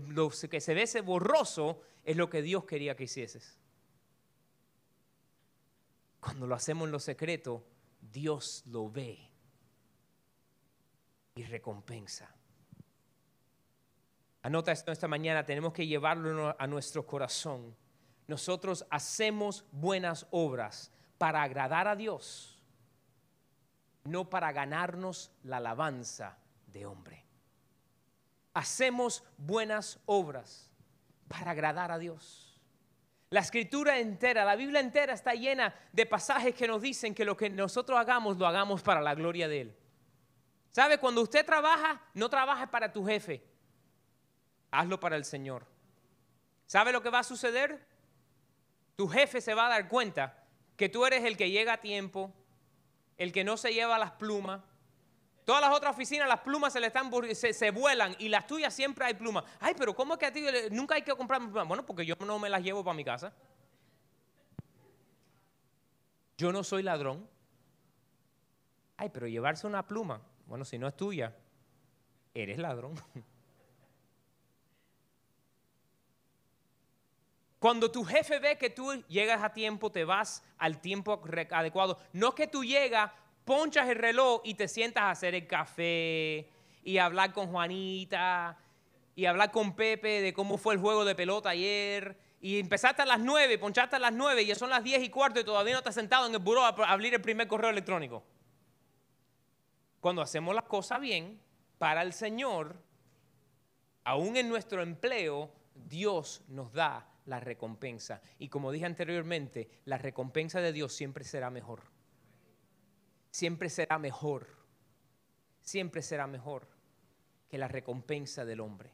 lo 0.09 0.29
que 0.29 0.61
se 0.61 0.73
ve 0.73 0.83
ese 0.83 1.01
borroso 1.01 1.81
es 2.03 2.17
lo 2.17 2.29
que 2.29 2.41
Dios 2.41 2.65
quería 2.65 2.95
que 2.95 3.05
hicieses. 3.05 3.57
Cuando 6.19 6.47
lo 6.47 6.55
hacemos 6.55 6.85
en 6.87 6.91
lo 6.91 6.99
secreto, 6.99 7.63
Dios 7.99 8.63
lo 8.67 8.89
ve 8.89 9.29
y 11.35 11.43
recompensa. 11.43 12.33
Anota 14.43 14.73
esto 14.73 14.91
esta 14.91 15.07
mañana, 15.07 15.45
tenemos 15.45 15.71
que 15.71 15.87
llevarlo 15.87 16.53
a 16.59 16.67
nuestro 16.67 17.05
corazón. 17.05 17.73
Nosotros 18.27 18.85
hacemos 18.89 19.65
buenas 19.71 20.27
obras 20.31 20.91
para 21.17 21.41
agradar 21.41 21.87
a 21.87 21.95
Dios, 21.95 22.59
no 24.03 24.29
para 24.29 24.51
ganarnos 24.51 25.31
la 25.43 25.57
alabanza 25.57 26.37
de 26.67 26.85
hombre. 26.85 27.25
Hacemos 28.53 29.23
buenas 29.37 29.99
obras 30.05 30.69
para 31.29 31.51
agradar 31.51 31.93
a 31.93 31.97
Dios. 31.97 32.61
La 33.29 33.39
escritura 33.39 33.97
entera, 33.97 34.43
la 34.43 34.57
Biblia 34.57 34.81
entera 34.81 35.13
está 35.13 35.33
llena 35.33 35.73
de 35.93 36.05
pasajes 36.05 36.53
que 36.53 36.67
nos 36.67 36.81
dicen 36.81 37.15
que 37.15 37.23
lo 37.23 37.37
que 37.37 37.49
nosotros 37.49 37.97
hagamos 37.97 38.37
lo 38.37 38.45
hagamos 38.45 38.81
para 38.81 39.01
la 39.01 39.15
gloria 39.15 39.47
de 39.47 39.61
Él. 39.61 39.77
¿Sabe? 40.69 40.97
Cuando 40.97 41.21
usted 41.21 41.45
trabaja, 41.45 42.01
no 42.13 42.29
trabaja 42.29 42.69
para 42.69 42.91
tu 42.91 43.05
jefe. 43.05 43.52
Hazlo 44.73 44.99
para 44.99 45.15
el 45.15 45.23
Señor. 45.23 45.65
¿Sabe 46.65 46.91
lo 46.91 47.03
que 47.03 47.11
va 47.11 47.19
a 47.19 47.23
suceder? 47.23 47.85
Tu 48.95 49.07
jefe 49.07 49.39
se 49.39 49.53
va 49.53 49.67
a 49.67 49.69
dar 49.69 49.87
cuenta 49.87 50.43
que 50.75 50.89
tú 50.89 51.05
eres 51.05 51.23
el 51.23 51.37
que 51.37 51.51
llega 51.51 51.73
a 51.73 51.77
tiempo, 51.77 52.33
el 53.17 53.31
que 53.31 53.43
no 53.43 53.55
se 53.55 53.71
lleva 53.71 53.99
las 53.99 54.13
plumas. 54.13 54.61
Todas 55.45 55.61
las 55.61 55.75
otras 55.75 55.93
oficinas, 55.93 56.27
las 56.27 56.39
plumas 56.39 56.73
se 56.73 56.79
le 56.79 56.87
están 56.87 57.11
se, 57.35 57.71
vuelan 57.71 58.15
y 58.17 58.29
las 58.29 58.47
tuyas 58.47 58.73
siempre 58.73 59.05
hay 59.05 59.13
plumas. 59.13 59.43
Ay, 59.59 59.75
pero 59.77 59.93
¿cómo 59.93 60.13
es 60.13 60.19
que 60.19 60.25
a 60.25 60.33
ti 60.33 60.43
nunca 60.71 60.95
hay 60.95 61.03
que 61.03 61.13
comprar 61.15 61.39
plumas? 61.39 61.67
Bueno, 61.67 61.85
porque 61.85 62.05
yo 62.05 62.15
no 62.25 62.39
me 62.39 62.49
las 62.49 62.63
llevo 62.63 62.83
para 62.83 62.95
mi 62.95 63.03
casa. 63.03 63.31
Yo 66.37 66.51
no 66.51 66.63
soy 66.63 66.81
ladrón. 66.81 67.29
Ay, 68.97 69.09
pero 69.09 69.27
llevarse 69.27 69.67
una 69.67 69.85
pluma, 69.85 70.21
bueno, 70.47 70.65
si 70.65 70.79
no 70.79 70.87
es 70.87 70.95
tuya, 70.95 71.35
eres 72.33 72.57
ladrón. 72.57 72.95
Cuando 77.63 77.89
tu 77.89 78.03
jefe 78.03 78.39
ve 78.39 78.57
que 78.57 78.69
tú 78.69 78.91
llegas 79.07 79.41
a 79.41 79.53
tiempo, 79.53 79.89
te 79.89 80.03
vas 80.03 80.43
al 80.57 80.81
tiempo 80.81 81.21
adecuado. 81.49 81.97
No 82.11 82.35
que 82.35 82.45
tú 82.45 82.65
llegas, 82.65 83.09
ponchas 83.45 83.87
el 83.87 83.95
reloj 83.95 84.41
y 84.43 84.55
te 84.55 84.67
sientas 84.67 85.03
a 85.03 85.11
hacer 85.11 85.33
el 85.33 85.47
café 85.47 86.49
y 86.83 86.97
hablar 86.97 87.31
con 87.31 87.47
Juanita 87.47 88.57
y 89.15 89.27
hablar 89.27 89.49
con 89.51 89.77
Pepe 89.77 90.19
de 90.19 90.33
cómo 90.33 90.57
fue 90.57 90.73
el 90.73 90.81
juego 90.81 91.05
de 91.05 91.15
pelota 91.15 91.51
ayer. 91.51 92.17
Y 92.41 92.59
empezaste 92.59 93.03
a 93.03 93.05
las 93.05 93.21
nueve, 93.21 93.57
ponchaste 93.57 93.95
a 93.95 93.99
las 93.99 94.11
nueve 94.11 94.41
y 94.41 94.47
ya 94.47 94.55
son 94.55 94.69
las 94.69 94.83
diez 94.83 95.01
y 95.01 95.09
cuarto 95.09 95.39
y 95.39 95.45
todavía 95.45 95.71
no 95.71 95.79
estás 95.79 95.95
sentado 95.95 96.27
en 96.27 96.33
el 96.33 96.39
buró 96.39 96.65
a 96.65 96.75
abrir 96.91 97.13
el 97.13 97.21
primer 97.21 97.47
correo 97.47 97.69
electrónico. 97.69 98.25
Cuando 100.01 100.21
hacemos 100.21 100.53
las 100.53 100.65
cosas 100.65 100.99
bien, 100.99 101.39
para 101.77 102.01
el 102.01 102.11
Señor, 102.11 102.75
aún 104.03 104.35
en 104.35 104.49
nuestro 104.49 104.81
empleo, 104.81 105.49
Dios 105.73 106.41
nos 106.49 106.73
da 106.73 107.07
la 107.25 107.39
recompensa. 107.39 108.21
Y 108.39 108.49
como 108.49 108.71
dije 108.71 108.85
anteriormente, 108.85 109.69
la 109.85 109.97
recompensa 109.97 110.61
de 110.61 110.73
Dios 110.73 110.93
siempre 110.93 111.23
será 111.23 111.49
mejor. 111.49 111.81
Siempre 113.31 113.69
será 113.69 113.97
mejor. 113.97 114.47
Siempre 115.61 116.01
será 116.01 116.27
mejor 116.27 116.67
que 117.49 117.57
la 117.57 117.67
recompensa 117.67 118.45
del 118.45 118.59
hombre. 118.59 118.91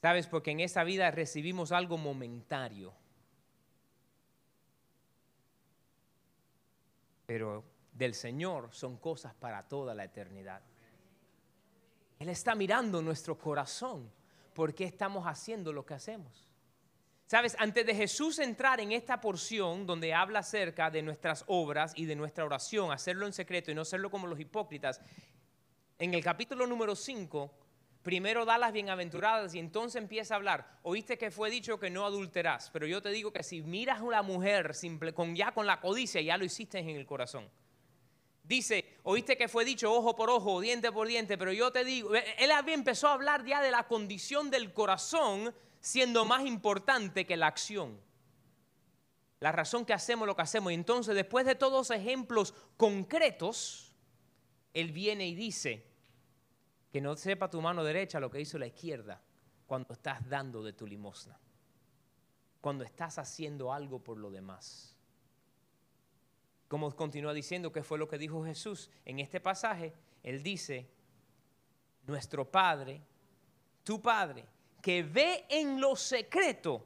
¿Sabes? 0.00 0.26
Porque 0.26 0.50
en 0.50 0.60
esta 0.60 0.82
vida 0.82 1.10
recibimos 1.10 1.70
algo 1.70 1.96
momentario. 1.96 2.92
Pero 7.26 7.64
del 7.92 8.14
Señor 8.14 8.70
son 8.72 8.96
cosas 8.96 9.34
para 9.34 9.68
toda 9.68 9.94
la 9.94 10.04
eternidad. 10.04 10.62
Él 12.18 12.28
está 12.28 12.54
mirando 12.54 13.00
nuestro 13.00 13.38
corazón. 13.38 14.10
¿Por 14.54 14.74
qué 14.74 14.84
estamos 14.84 15.26
haciendo 15.26 15.72
lo 15.72 15.86
que 15.86 15.94
hacemos? 15.94 16.51
Sabes, 17.32 17.56
antes 17.58 17.86
de 17.86 17.94
Jesús 17.94 18.38
entrar 18.40 18.78
en 18.78 18.92
esta 18.92 19.18
porción 19.18 19.86
donde 19.86 20.12
habla 20.12 20.40
acerca 20.40 20.90
de 20.90 21.00
nuestras 21.00 21.44
obras 21.46 21.94
y 21.96 22.04
de 22.04 22.14
nuestra 22.14 22.44
oración, 22.44 22.92
hacerlo 22.92 23.24
en 23.26 23.32
secreto 23.32 23.70
y 23.70 23.74
no 23.74 23.80
hacerlo 23.80 24.10
como 24.10 24.26
los 24.26 24.38
hipócritas, 24.38 25.00
en 25.98 26.12
el 26.12 26.22
capítulo 26.22 26.66
número 26.66 26.94
5, 26.94 27.50
primero 28.02 28.44
da 28.44 28.58
las 28.58 28.74
bienaventuradas 28.74 29.54
y 29.54 29.60
entonces 29.60 30.02
empieza 30.02 30.34
a 30.34 30.36
hablar. 30.36 30.78
Oíste 30.82 31.16
que 31.16 31.30
fue 31.30 31.48
dicho 31.48 31.80
que 31.80 31.88
no 31.88 32.04
adulterás, 32.04 32.68
pero 32.70 32.86
yo 32.86 33.00
te 33.00 33.08
digo 33.08 33.32
que 33.32 33.42
si 33.42 33.62
miras 33.62 34.00
a 34.00 34.02
una 34.02 34.20
mujer 34.20 34.72
con, 35.14 35.34
ya 35.34 35.54
con 35.54 35.66
la 35.66 35.80
codicia, 35.80 36.20
ya 36.20 36.36
lo 36.36 36.44
hiciste 36.44 36.80
en 36.80 36.90
el 36.90 37.06
corazón. 37.06 37.48
Dice, 38.44 38.98
oíste 39.04 39.38
que 39.38 39.48
fue 39.48 39.64
dicho 39.64 39.90
ojo 39.90 40.14
por 40.14 40.28
ojo, 40.28 40.60
diente 40.60 40.92
por 40.92 41.08
diente, 41.08 41.38
pero 41.38 41.54
yo 41.54 41.72
te 41.72 41.82
digo, 41.82 42.14
él 42.14 42.50
empezó 42.66 43.08
a 43.08 43.14
hablar 43.14 43.42
ya 43.46 43.62
de 43.62 43.70
la 43.70 43.84
condición 43.84 44.50
del 44.50 44.74
corazón 44.74 45.54
siendo 45.82 46.24
más 46.24 46.46
importante 46.46 47.26
que 47.26 47.36
la 47.36 47.48
acción. 47.48 48.00
La 49.40 49.52
razón 49.52 49.84
que 49.84 49.92
hacemos 49.92 50.26
lo 50.26 50.36
que 50.36 50.42
hacemos. 50.42 50.70
Y 50.70 50.76
entonces, 50.76 51.14
después 51.14 51.44
de 51.44 51.56
todos 51.56 51.90
ejemplos 51.90 52.54
concretos, 52.76 53.92
Él 54.72 54.92
viene 54.92 55.26
y 55.26 55.34
dice 55.34 55.84
que 56.90 57.00
no 57.00 57.16
sepa 57.16 57.50
tu 57.50 57.60
mano 57.60 57.82
derecha 57.82 58.20
lo 58.20 58.30
que 58.30 58.40
hizo 58.40 58.58
la 58.58 58.68
izquierda 58.68 59.20
cuando 59.66 59.92
estás 59.92 60.26
dando 60.28 60.62
de 60.62 60.72
tu 60.72 60.86
limosna, 60.86 61.38
cuando 62.60 62.84
estás 62.84 63.18
haciendo 63.18 63.72
algo 63.72 63.98
por 63.98 64.18
lo 64.18 64.30
demás. 64.30 64.96
Como 66.68 66.94
continúa 66.94 67.34
diciendo 67.34 67.72
que 67.72 67.82
fue 67.82 67.98
lo 67.98 68.06
que 68.06 68.18
dijo 68.18 68.44
Jesús 68.44 68.88
en 69.04 69.18
este 69.18 69.40
pasaje, 69.40 69.92
Él 70.22 70.42
dice, 70.42 70.88
nuestro 72.06 72.48
Padre, 72.48 73.02
tu 73.82 74.00
Padre, 74.00 74.46
que 74.82 75.04
ve 75.04 75.46
en 75.48 75.80
lo 75.80 75.94
secreto, 75.94 76.84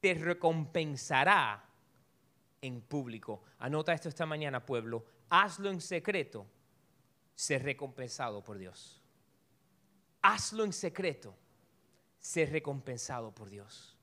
te 0.00 0.12
recompensará 0.12 1.64
en 2.60 2.80
público. 2.82 3.44
Anota 3.60 3.94
esto 3.94 4.08
esta 4.08 4.26
mañana, 4.26 4.66
pueblo. 4.66 5.06
Hazlo 5.30 5.70
en 5.70 5.80
secreto, 5.80 6.46
ser 7.34 7.62
recompensado 7.62 8.42
por 8.42 8.58
Dios. 8.58 9.00
Hazlo 10.22 10.64
en 10.64 10.72
secreto, 10.72 11.36
ser 12.18 12.50
recompensado 12.50 13.32
por 13.32 13.48
Dios. 13.48 13.96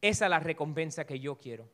Esa 0.00 0.24
es 0.24 0.30
la 0.30 0.40
recompensa 0.40 1.06
que 1.06 1.20
yo 1.20 1.36
quiero. 1.36 1.68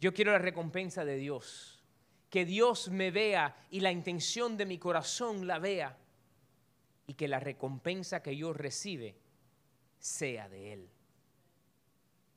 Yo 0.00 0.12
quiero 0.12 0.32
la 0.32 0.38
recompensa 0.38 1.04
de 1.04 1.16
Dios. 1.16 1.84
Que 2.28 2.44
Dios 2.44 2.88
me 2.88 3.12
vea 3.12 3.66
y 3.70 3.78
la 3.80 3.92
intención 3.92 4.56
de 4.56 4.66
mi 4.66 4.78
corazón 4.78 5.46
la 5.46 5.60
vea 5.60 5.96
y 7.06 7.14
que 7.14 7.28
la 7.28 7.40
recompensa 7.40 8.22
que 8.22 8.36
yo 8.36 8.52
recibe 8.52 9.16
sea 9.98 10.48
de 10.48 10.72
Él. 10.72 10.90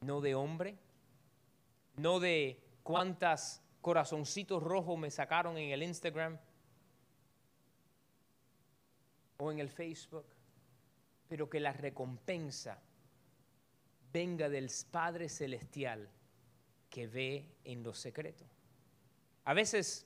No 0.01 0.21
de 0.21 0.35
hombre, 0.35 0.77
no 1.97 2.19
de 2.19 2.61
cuántas 2.83 3.63
corazoncitos 3.81 4.61
rojos 4.61 4.97
me 4.97 5.11
sacaron 5.11 5.57
en 5.57 5.71
el 5.71 5.83
Instagram 5.83 6.37
o 9.37 9.51
en 9.51 9.59
el 9.59 9.69
Facebook, 9.69 10.25
pero 11.27 11.49
que 11.49 11.59
la 11.59 11.73
recompensa 11.73 12.81
venga 14.11 14.49
del 14.49 14.69
Padre 14.91 15.29
Celestial 15.29 16.09
que 16.89 17.07
ve 17.07 17.57
en 17.63 17.83
lo 17.83 17.93
secreto. 17.93 18.45
A 19.43 19.53
veces, 19.53 20.05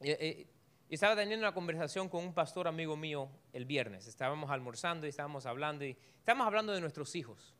eh, 0.00 0.16
eh, 0.20 0.46
estaba 0.94 1.16
teniendo 1.16 1.46
una 1.46 1.54
conversación 1.54 2.10
con 2.10 2.22
un 2.22 2.34
pastor 2.34 2.68
amigo 2.68 2.98
mío 2.98 3.30
el 3.54 3.64
viernes. 3.64 4.06
Estábamos 4.06 4.50
almorzando 4.50 5.06
y 5.06 5.08
estábamos 5.08 5.46
hablando 5.46 5.86
y 5.86 5.96
estábamos 6.18 6.46
hablando 6.46 6.74
de 6.74 6.82
nuestros 6.82 7.16
hijos. 7.16 7.54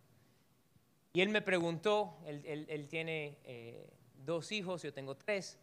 Y 1.14 1.22
él 1.22 1.30
me 1.30 1.40
preguntó, 1.42 2.18
él, 2.26 2.86
tiene 2.88 3.38
eh, 3.44 3.90
dos 4.16 4.52
hijos, 4.52 4.82
yo 4.82 4.92
tengo 4.92 5.16
tres, 5.16 5.58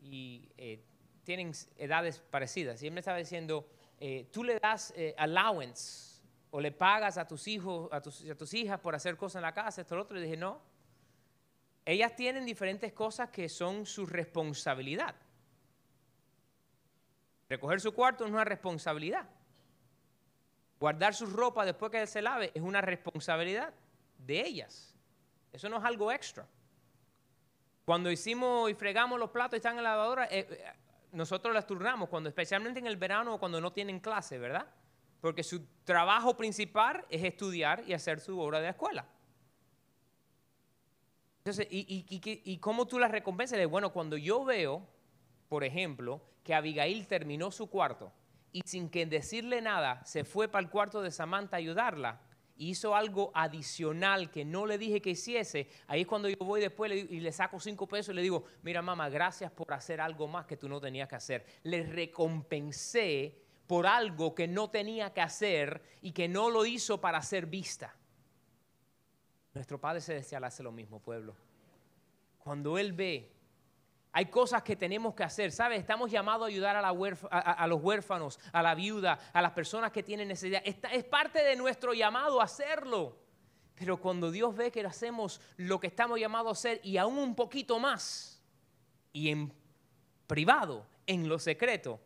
y 0.00 0.50
eh, 0.58 0.82
tienen 1.24 1.52
edades 1.76 2.20
parecidas. 2.20 2.82
Y 2.82 2.88
él 2.88 2.92
me 2.92 3.00
estaba 3.00 3.16
diciendo, 3.16 3.68
eh, 4.00 4.28
tú 4.30 4.44
le 4.44 4.58
das 4.58 4.92
allowance 5.16 6.22
o 6.50 6.60
le 6.60 6.72
pagas 6.72 7.18
a 7.18 7.26
tus 7.26 7.48
hijos, 7.48 7.88
a 7.90 8.00
tus, 8.00 8.22
a 8.28 8.34
tus 8.34 8.52
hijas 8.54 8.80
por 8.80 8.94
hacer 8.94 9.16
cosas 9.16 9.36
en 9.36 9.42
la 9.42 9.54
casa, 9.54 9.80
esto, 9.80 9.96
lo 9.96 10.02
otro. 10.02 10.18
Y 10.18 10.22
dije, 10.22 10.36
no. 10.36 10.60
Ellas 11.86 12.16
tienen 12.16 12.46
diferentes 12.46 12.92
cosas 12.92 13.30
que 13.30 13.48
son 13.48 13.84
su 13.84 14.06
responsabilidad. 14.06 15.14
Recoger 17.54 17.80
su 17.80 17.92
cuarto 17.92 18.24
es 18.24 18.32
una 18.32 18.42
responsabilidad. 18.42 19.28
Guardar 20.80 21.14
su 21.14 21.26
ropa 21.26 21.64
después 21.64 21.92
que 21.92 22.04
se 22.04 22.20
lave 22.20 22.50
es 22.52 22.60
una 22.60 22.80
responsabilidad 22.80 23.72
de 24.18 24.40
ellas. 24.40 24.92
Eso 25.52 25.68
no 25.68 25.78
es 25.78 25.84
algo 25.84 26.10
extra. 26.10 26.48
Cuando 27.84 28.10
hicimos 28.10 28.68
y 28.72 28.74
fregamos 28.74 29.20
los 29.20 29.30
platos 29.30 29.54
y 29.54 29.58
están 29.58 29.78
en 29.78 29.84
la 29.84 29.90
lavadora, 29.90 30.24
eh, 30.24 30.48
eh, 30.50 30.64
nosotros 31.12 31.54
las 31.54 31.64
turnamos, 31.64 32.08
cuando, 32.08 32.28
especialmente 32.28 32.80
en 32.80 32.88
el 32.88 32.96
verano 32.96 33.34
o 33.34 33.38
cuando 33.38 33.60
no 33.60 33.72
tienen 33.72 34.00
clase, 34.00 34.36
¿verdad? 34.36 34.66
Porque 35.20 35.44
su 35.44 35.64
trabajo 35.84 36.36
principal 36.36 37.06
es 37.08 37.22
estudiar 37.22 37.84
y 37.86 37.92
hacer 37.92 38.18
su 38.18 38.40
obra 38.40 38.58
de 38.58 38.64
la 38.64 38.70
escuela. 38.70 39.06
Entonces, 41.38 41.68
¿y, 41.70 42.04
y, 42.08 42.58
cómo 42.58 42.88
tú 42.88 42.98
las 42.98 43.12
recompensas? 43.12 43.64
Bueno, 43.68 43.92
cuando 43.92 44.16
yo 44.16 44.44
veo, 44.44 44.88
por 45.54 45.62
ejemplo, 45.62 46.20
que 46.42 46.52
Abigail 46.52 47.06
terminó 47.06 47.52
su 47.52 47.70
cuarto 47.70 48.12
y 48.50 48.62
sin 48.64 48.90
que 48.90 49.06
decirle 49.06 49.62
nada 49.62 50.04
se 50.04 50.24
fue 50.24 50.48
para 50.48 50.64
el 50.64 50.68
cuarto 50.68 51.00
de 51.00 51.12
Samantha 51.12 51.54
a 51.54 51.58
ayudarla, 51.58 52.22
hizo 52.56 52.96
algo 52.96 53.30
adicional 53.36 54.32
que 54.32 54.44
no 54.44 54.66
le 54.66 54.78
dije 54.78 55.00
que 55.00 55.10
hiciese, 55.10 55.68
ahí 55.86 56.00
es 56.00 56.06
cuando 56.08 56.28
yo 56.28 56.34
voy 56.38 56.60
después 56.60 56.90
y 56.92 57.20
le 57.20 57.30
saco 57.30 57.60
cinco 57.60 57.86
pesos 57.86 58.12
y 58.12 58.16
le 58.16 58.22
digo, 58.22 58.46
mira 58.64 58.82
mamá, 58.82 59.08
gracias 59.08 59.52
por 59.52 59.72
hacer 59.72 60.00
algo 60.00 60.26
más 60.26 60.44
que 60.44 60.56
tú 60.56 60.68
no 60.68 60.80
tenías 60.80 61.08
que 61.08 61.14
hacer. 61.14 61.46
Le 61.62 61.84
recompensé 61.84 63.40
por 63.68 63.86
algo 63.86 64.34
que 64.34 64.48
no 64.48 64.70
tenía 64.70 65.12
que 65.12 65.20
hacer 65.20 65.84
y 66.02 66.10
que 66.10 66.26
no 66.26 66.50
lo 66.50 66.66
hizo 66.66 67.00
para 67.00 67.22
ser 67.22 67.46
vista. 67.46 67.94
Nuestro 69.52 69.80
Padre 69.80 70.00
Celestial 70.00 70.42
hace 70.42 70.64
lo 70.64 70.72
mismo, 70.72 70.98
pueblo. 70.98 71.36
Cuando 72.40 72.76
Él 72.76 72.92
ve, 72.92 73.30
hay 74.16 74.26
cosas 74.26 74.62
que 74.62 74.76
tenemos 74.76 75.12
que 75.12 75.24
hacer, 75.24 75.50
¿sabes? 75.50 75.80
Estamos 75.80 76.08
llamados 76.08 76.44
a 76.44 76.48
ayudar 76.48 76.76
a, 76.76 77.66
los 77.66 77.82
huérfanos, 77.82 78.38
a 78.52 78.62
la 78.62 78.76
viuda, 78.76 79.18
a 79.32 79.42
las 79.42 79.50
personas 79.50 79.90
que 79.90 80.04
tienen 80.04 80.28
necesidad. 80.28 80.62
es 80.64 81.04
parte 81.04 81.42
de 81.42 81.56
nuestro 81.56 81.92
llamado 81.92 82.40
hacerlo. 82.40 83.18
Pero 83.74 83.96
cuando 84.00 84.30
Dios 84.30 84.54
ve 84.54 84.70
que 84.70 84.86
hacemos 84.86 85.40
lo 85.56 85.80
que 85.80 85.88
estamos 85.88 86.20
llamados 86.20 86.46
a 86.46 86.52
hacer 86.52 86.80
y 86.84 86.96
aún 86.96 87.18
un 87.18 87.34
poquito 87.34 87.80
más, 87.80 88.40
y 89.12 89.30
en 89.30 89.52
privado, 90.28 90.86
en 91.08 91.28
lo 91.28 91.40
secreto, 91.40 91.98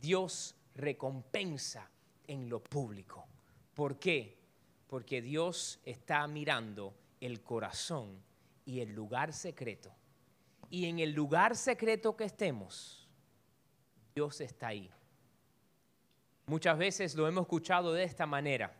Dios 0.00 0.56
recompensa 0.74 1.90
en 2.26 2.48
lo 2.48 2.64
público. 2.64 3.26
¿Por 3.74 3.98
qué? 3.98 4.38
Porque 4.86 5.20
Dios 5.20 5.78
está 5.84 6.26
mirando 6.26 6.94
el 7.20 7.42
corazón 7.42 8.22
y 8.64 8.80
el 8.80 8.94
lugar 8.94 9.34
secreto. 9.34 9.92
Y 10.70 10.86
en 10.86 10.98
el 10.98 11.12
lugar 11.12 11.56
secreto 11.56 12.16
que 12.16 12.24
estemos, 12.24 13.08
Dios 14.14 14.40
está 14.40 14.68
ahí. 14.68 14.90
Muchas 16.46 16.78
veces 16.78 17.14
lo 17.14 17.26
hemos 17.28 17.42
escuchado 17.42 17.92
de 17.92 18.04
esta 18.04 18.26
manera, 18.26 18.74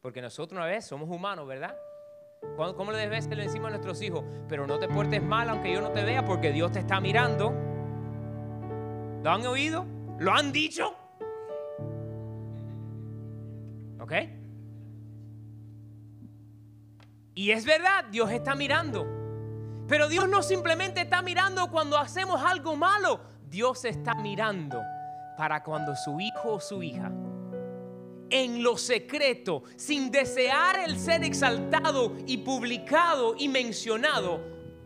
porque 0.00 0.20
nosotros 0.20 0.56
una 0.56 0.66
vez 0.66 0.84
somos 0.86 1.08
humanos, 1.08 1.46
¿verdad? 1.46 1.76
¿Cómo 2.56 2.90
le 2.90 3.08
que 3.08 3.34
le 3.34 3.44
decimos 3.44 3.68
a 3.68 3.70
nuestros 3.70 4.00
hijos? 4.02 4.24
Pero 4.48 4.66
no 4.66 4.78
te 4.78 4.88
portes 4.88 5.22
mal 5.22 5.48
aunque 5.48 5.72
yo 5.72 5.80
no 5.80 5.90
te 5.90 6.02
vea, 6.04 6.24
porque 6.24 6.52
Dios 6.52 6.72
te 6.72 6.80
está 6.80 7.00
mirando. 7.00 7.52
¿Lo 9.22 9.30
han 9.30 9.46
oído? 9.46 9.86
¿Lo 10.18 10.32
han 10.32 10.50
dicho? 10.50 10.94
¿Ok? 14.00 14.12
Y 17.34 17.50
es 17.52 17.64
verdad, 17.64 18.04
Dios 18.10 18.30
está 18.30 18.54
mirando. 18.54 19.19
Pero 19.90 20.08
Dios 20.08 20.28
no 20.28 20.40
simplemente 20.40 21.00
está 21.00 21.20
mirando 21.20 21.68
cuando 21.68 21.98
hacemos 21.98 22.40
algo 22.40 22.76
malo. 22.76 23.22
Dios 23.48 23.84
está 23.84 24.14
mirando 24.14 24.80
para 25.36 25.64
cuando 25.64 25.96
su 25.96 26.20
hijo 26.20 26.52
o 26.52 26.60
su 26.60 26.80
hija, 26.80 27.10
en 28.30 28.62
lo 28.62 28.76
secreto, 28.76 29.64
sin 29.74 30.12
desear 30.12 30.78
el 30.78 30.96
ser 30.96 31.24
exaltado 31.24 32.16
y 32.24 32.38
publicado 32.38 33.34
y 33.36 33.48
mencionado, 33.48 34.40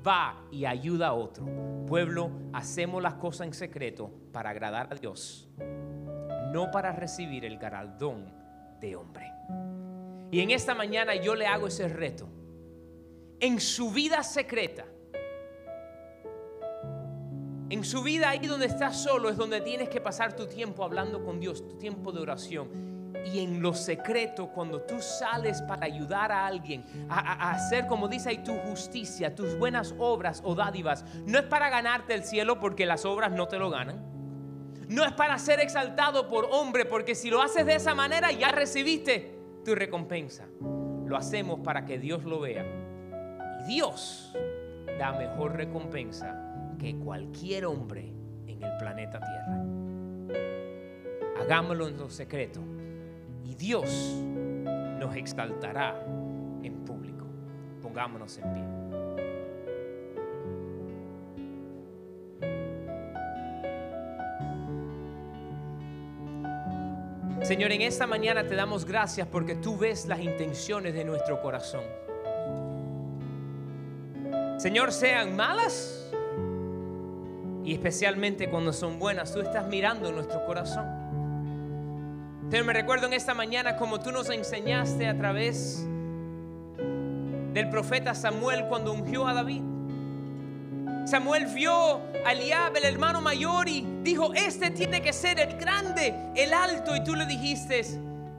va 0.06 0.40
y 0.50 0.64
ayuda 0.64 1.08
a 1.08 1.12
otro. 1.12 1.44
Pueblo, 1.86 2.30
hacemos 2.54 3.02
las 3.02 3.14
cosas 3.14 3.48
en 3.48 3.52
secreto 3.52 4.10
para 4.32 4.48
agradar 4.50 4.88
a 4.90 4.94
Dios, 4.94 5.50
no 6.50 6.70
para 6.70 6.92
recibir 6.92 7.44
el 7.44 7.58
galardón 7.58 8.32
de 8.80 8.96
hombre. 8.96 9.30
Y 10.30 10.40
en 10.40 10.50
esta 10.50 10.74
mañana 10.74 11.14
yo 11.14 11.34
le 11.34 11.46
hago 11.46 11.66
ese 11.66 11.88
reto. 11.88 12.26
En 13.44 13.60
su 13.60 13.90
vida 13.90 14.22
secreta, 14.22 14.86
en 17.68 17.84
su 17.84 18.02
vida 18.02 18.30
ahí 18.30 18.46
donde 18.46 18.64
estás 18.64 18.96
solo 19.02 19.28
es 19.28 19.36
donde 19.36 19.60
tienes 19.60 19.90
que 19.90 20.00
pasar 20.00 20.34
tu 20.34 20.46
tiempo 20.46 20.82
hablando 20.82 21.22
con 21.22 21.40
Dios, 21.40 21.62
tu 21.62 21.76
tiempo 21.76 22.10
de 22.10 22.22
oración. 22.22 23.12
Y 23.30 23.40
en 23.40 23.60
lo 23.60 23.74
secreto, 23.74 24.48
cuando 24.48 24.80
tú 24.80 24.98
sales 24.98 25.60
para 25.60 25.84
ayudar 25.84 26.32
a 26.32 26.46
alguien 26.46 26.86
a, 27.10 27.50
hacer, 27.50 27.86
como 27.86 28.08
dice 28.08 28.30
ahí, 28.30 28.38
tu 28.38 28.54
justicia, 28.60 29.34
tus 29.34 29.58
buenas 29.58 29.94
obras 29.98 30.40
o 30.42 30.54
dádivas, 30.54 31.04
no 31.26 31.38
es 31.38 31.44
para 31.44 31.68
ganarte 31.68 32.14
el 32.14 32.24
cielo 32.24 32.58
porque 32.58 32.86
las 32.86 33.04
obras 33.04 33.30
no 33.30 33.46
te 33.46 33.58
lo 33.58 33.68
ganan. 33.68 34.02
No 34.88 35.04
es 35.04 35.12
para 35.12 35.38
ser 35.38 35.60
exaltado 35.60 36.30
por 36.30 36.48
hombre 36.50 36.86
porque 36.86 37.14
si 37.14 37.28
lo 37.28 37.42
haces 37.42 37.66
de 37.66 37.74
esa 37.74 37.94
manera 37.94 38.32
ya 38.32 38.52
recibiste 38.52 39.38
tu 39.66 39.74
recompensa. 39.74 40.46
Lo 41.04 41.14
hacemos 41.14 41.60
para 41.60 41.84
que 41.84 41.98
Dios 41.98 42.24
lo 42.24 42.40
vea. 42.40 42.83
Dios 43.66 44.34
da 44.98 45.12
mejor 45.12 45.56
recompensa 45.56 46.36
que 46.78 46.96
cualquier 46.96 47.66
hombre 47.66 48.12
en 48.46 48.62
el 48.62 48.76
planeta 48.76 49.20
Tierra. 49.20 49.64
Hagámoslo 51.40 51.88
en 51.88 51.96
lo 51.96 52.10
secreto 52.10 52.60
y 53.44 53.54
Dios 53.54 54.16
nos 54.98 55.16
exaltará 55.16 55.98
en 56.62 56.84
público. 56.84 57.26
Pongámonos 57.82 58.38
en 58.38 58.52
pie. 58.52 58.64
Señor, 67.42 67.72
en 67.72 67.82
esta 67.82 68.06
mañana 68.06 68.46
te 68.46 68.54
damos 68.54 68.86
gracias 68.86 69.28
porque 69.28 69.54
tú 69.54 69.76
ves 69.76 70.06
las 70.06 70.20
intenciones 70.20 70.94
de 70.94 71.04
nuestro 71.04 71.42
corazón. 71.42 72.03
Señor, 74.64 74.92
sean 74.92 75.36
malas 75.36 76.10
y 77.66 77.74
especialmente 77.74 78.48
cuando 78.48 78.72
son 78.72 78.98
buenas, 78.98 79.30
tú 79.30 79.42
estás 79.42 79.66
mirando 79.66 80.10
nuestro 80.10 80.42
corazón. 80.46 80.86
Señor, 82.48 82.64
me 82.64 82.72
recuerdo 82.72 83.06
en 83.06 83.12
esta 83.12 83.34
mañana 83.34 83.76
como 83.76 84.00
tú 84.00 84.10
nos 84.10 84.30
enseñaste 84.30 85.06
a 85.06 85.18
través 85.18 85.86
del 87.52 87.68
profeta 87.68 88.14
Samuel 88.14 88.64
cuando 88.66 88.94
ungió 88.94 89.28
a 89.28 89.34
David. 89.34 89.60
Samuel 91.04 91.44
vio 91.54 92.00
a 92.24 92.32
Eliab, 92.32 92.74
el 92.74 92.84
hermano 92.84 93.20
mayor, 93.20 93.68
y 93.68 93.86
dijo, 94.02 94.32
este 94.32 94.70
tiene 94.70 95.02
que 95.02 95.12
ser 95.12 95.40
el 95.40 95.58
grande, 95.58 96.14
el 96.36 96.54
alto. 96.54 96.96
Y 96.96 97.04
tú 97.04 97.14
le 97.14 97.26
dijiste, 97.26 97.82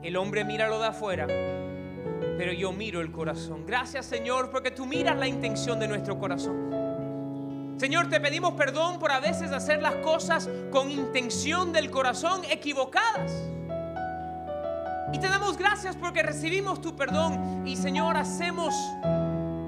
el 0.02 0.16
hombre 0.16 0.44
mira 0.44 0.66
lo 0.66 0.80
de 0.80 0.88
afuera, 0.88 1.28
pero 2.36 2.52
yo 2.52 2.72
miro 2.72 3.00
el 3.00 3.10
corazón. 3.10 3.64
Gracias 3.66 4.06
Señor, 4.06 4.50
porque 4.50 4.70
tú 4.70 4.86
miras 4.86 5.16
la 5.16 5.26
intención 5.26 5.78
de 5.78 5.88
nuestro 5.88 6.18
corazón. 6.18 6.86
Señor, 7.78 8.08
te 8.08 8.20
pedimos 8.20 8.54
perdón 8.54 8.98
por 8.98 9.12
a 9.12 9.20
veces 9.20 9.52
hacer 9.52 9.82
las 9.82 9.96
cosas 9.96 10.48
con 10.70 10.90
intención 10.90 11.72
del 11.72 11.90
corazón 11.90 12.42
equivocadas. 12.50 13.32
Y 15.12 15.18
te 15.18 15.28
damos 15.28 15.56
gracias 15.56 15.94
porque 15.94 16.22
recibimos 16.22 16.80
tu 16.80 16.96
perdón 16.96 17.66
y 17.66 17.76
Señor, 17.76 18.16
hacemos 18.16 18.74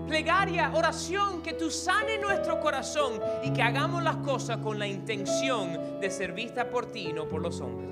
plegaria, 0.09 0.73
oración, 0.75 1.43
que 1.43 1.53
tú 1.53 1.71
sane 1.71 2.17
nuestro 2.19 2.61
corazón 2.61 3.21
y 3.45 3.53
que 3.53 3.63
hagamos 3.63 4.03
las 4.03 4.17
cosas 4.17 4.57
con 4.59 4.79
la 4.79 4.87
intención 4.87 6.01
de 6.01 6.11
ser 6.11 6.33
vista 6.33 6.71
por 6.71 6.87
ti 6.87 7.09
y 7.11 7.13
no 7.13 7.29
por 7.29 7.43
los 7.43 7.61
hombres. 7.61 7.91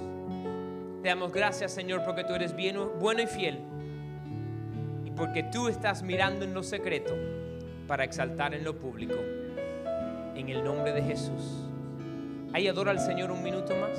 Te 1.02 1.08
damos 1.08 1.30
gracias, 1.30 1.72
Señor, 1.72 2.02
porque 2.04 2.24
tú 2.24 2.32
eres 2.32 2.56
bien, 2.56 2.78
bueno 2.98 3.20
y 3.20 3.26
fiel 3.26 3.75
porque 5.16 5.42
tú 5.42 5.68
estás 5.68 6.02
mirando 6.02 6.44
en 6.44 6.52
lo 6.52 6.62
secreto 6.62 7.14
para 7.86 8.04
exaltar 8.04 8.54
en 8.54 8.64
lo 8.64 8.76
público. 8.76 9.16
En 10.34 10.48
el 10.48 10.62
nombre 10.62 10.92
de 10.92 11.02
Jesús. 11.02 11.64
Ahí 12.52 12.68
adora 12.68 12.90
al 12.90 13.00
Señor 13.00 13.30
un 13.30 13.42
minuto 13.42 13.74
más. 13.76 13.98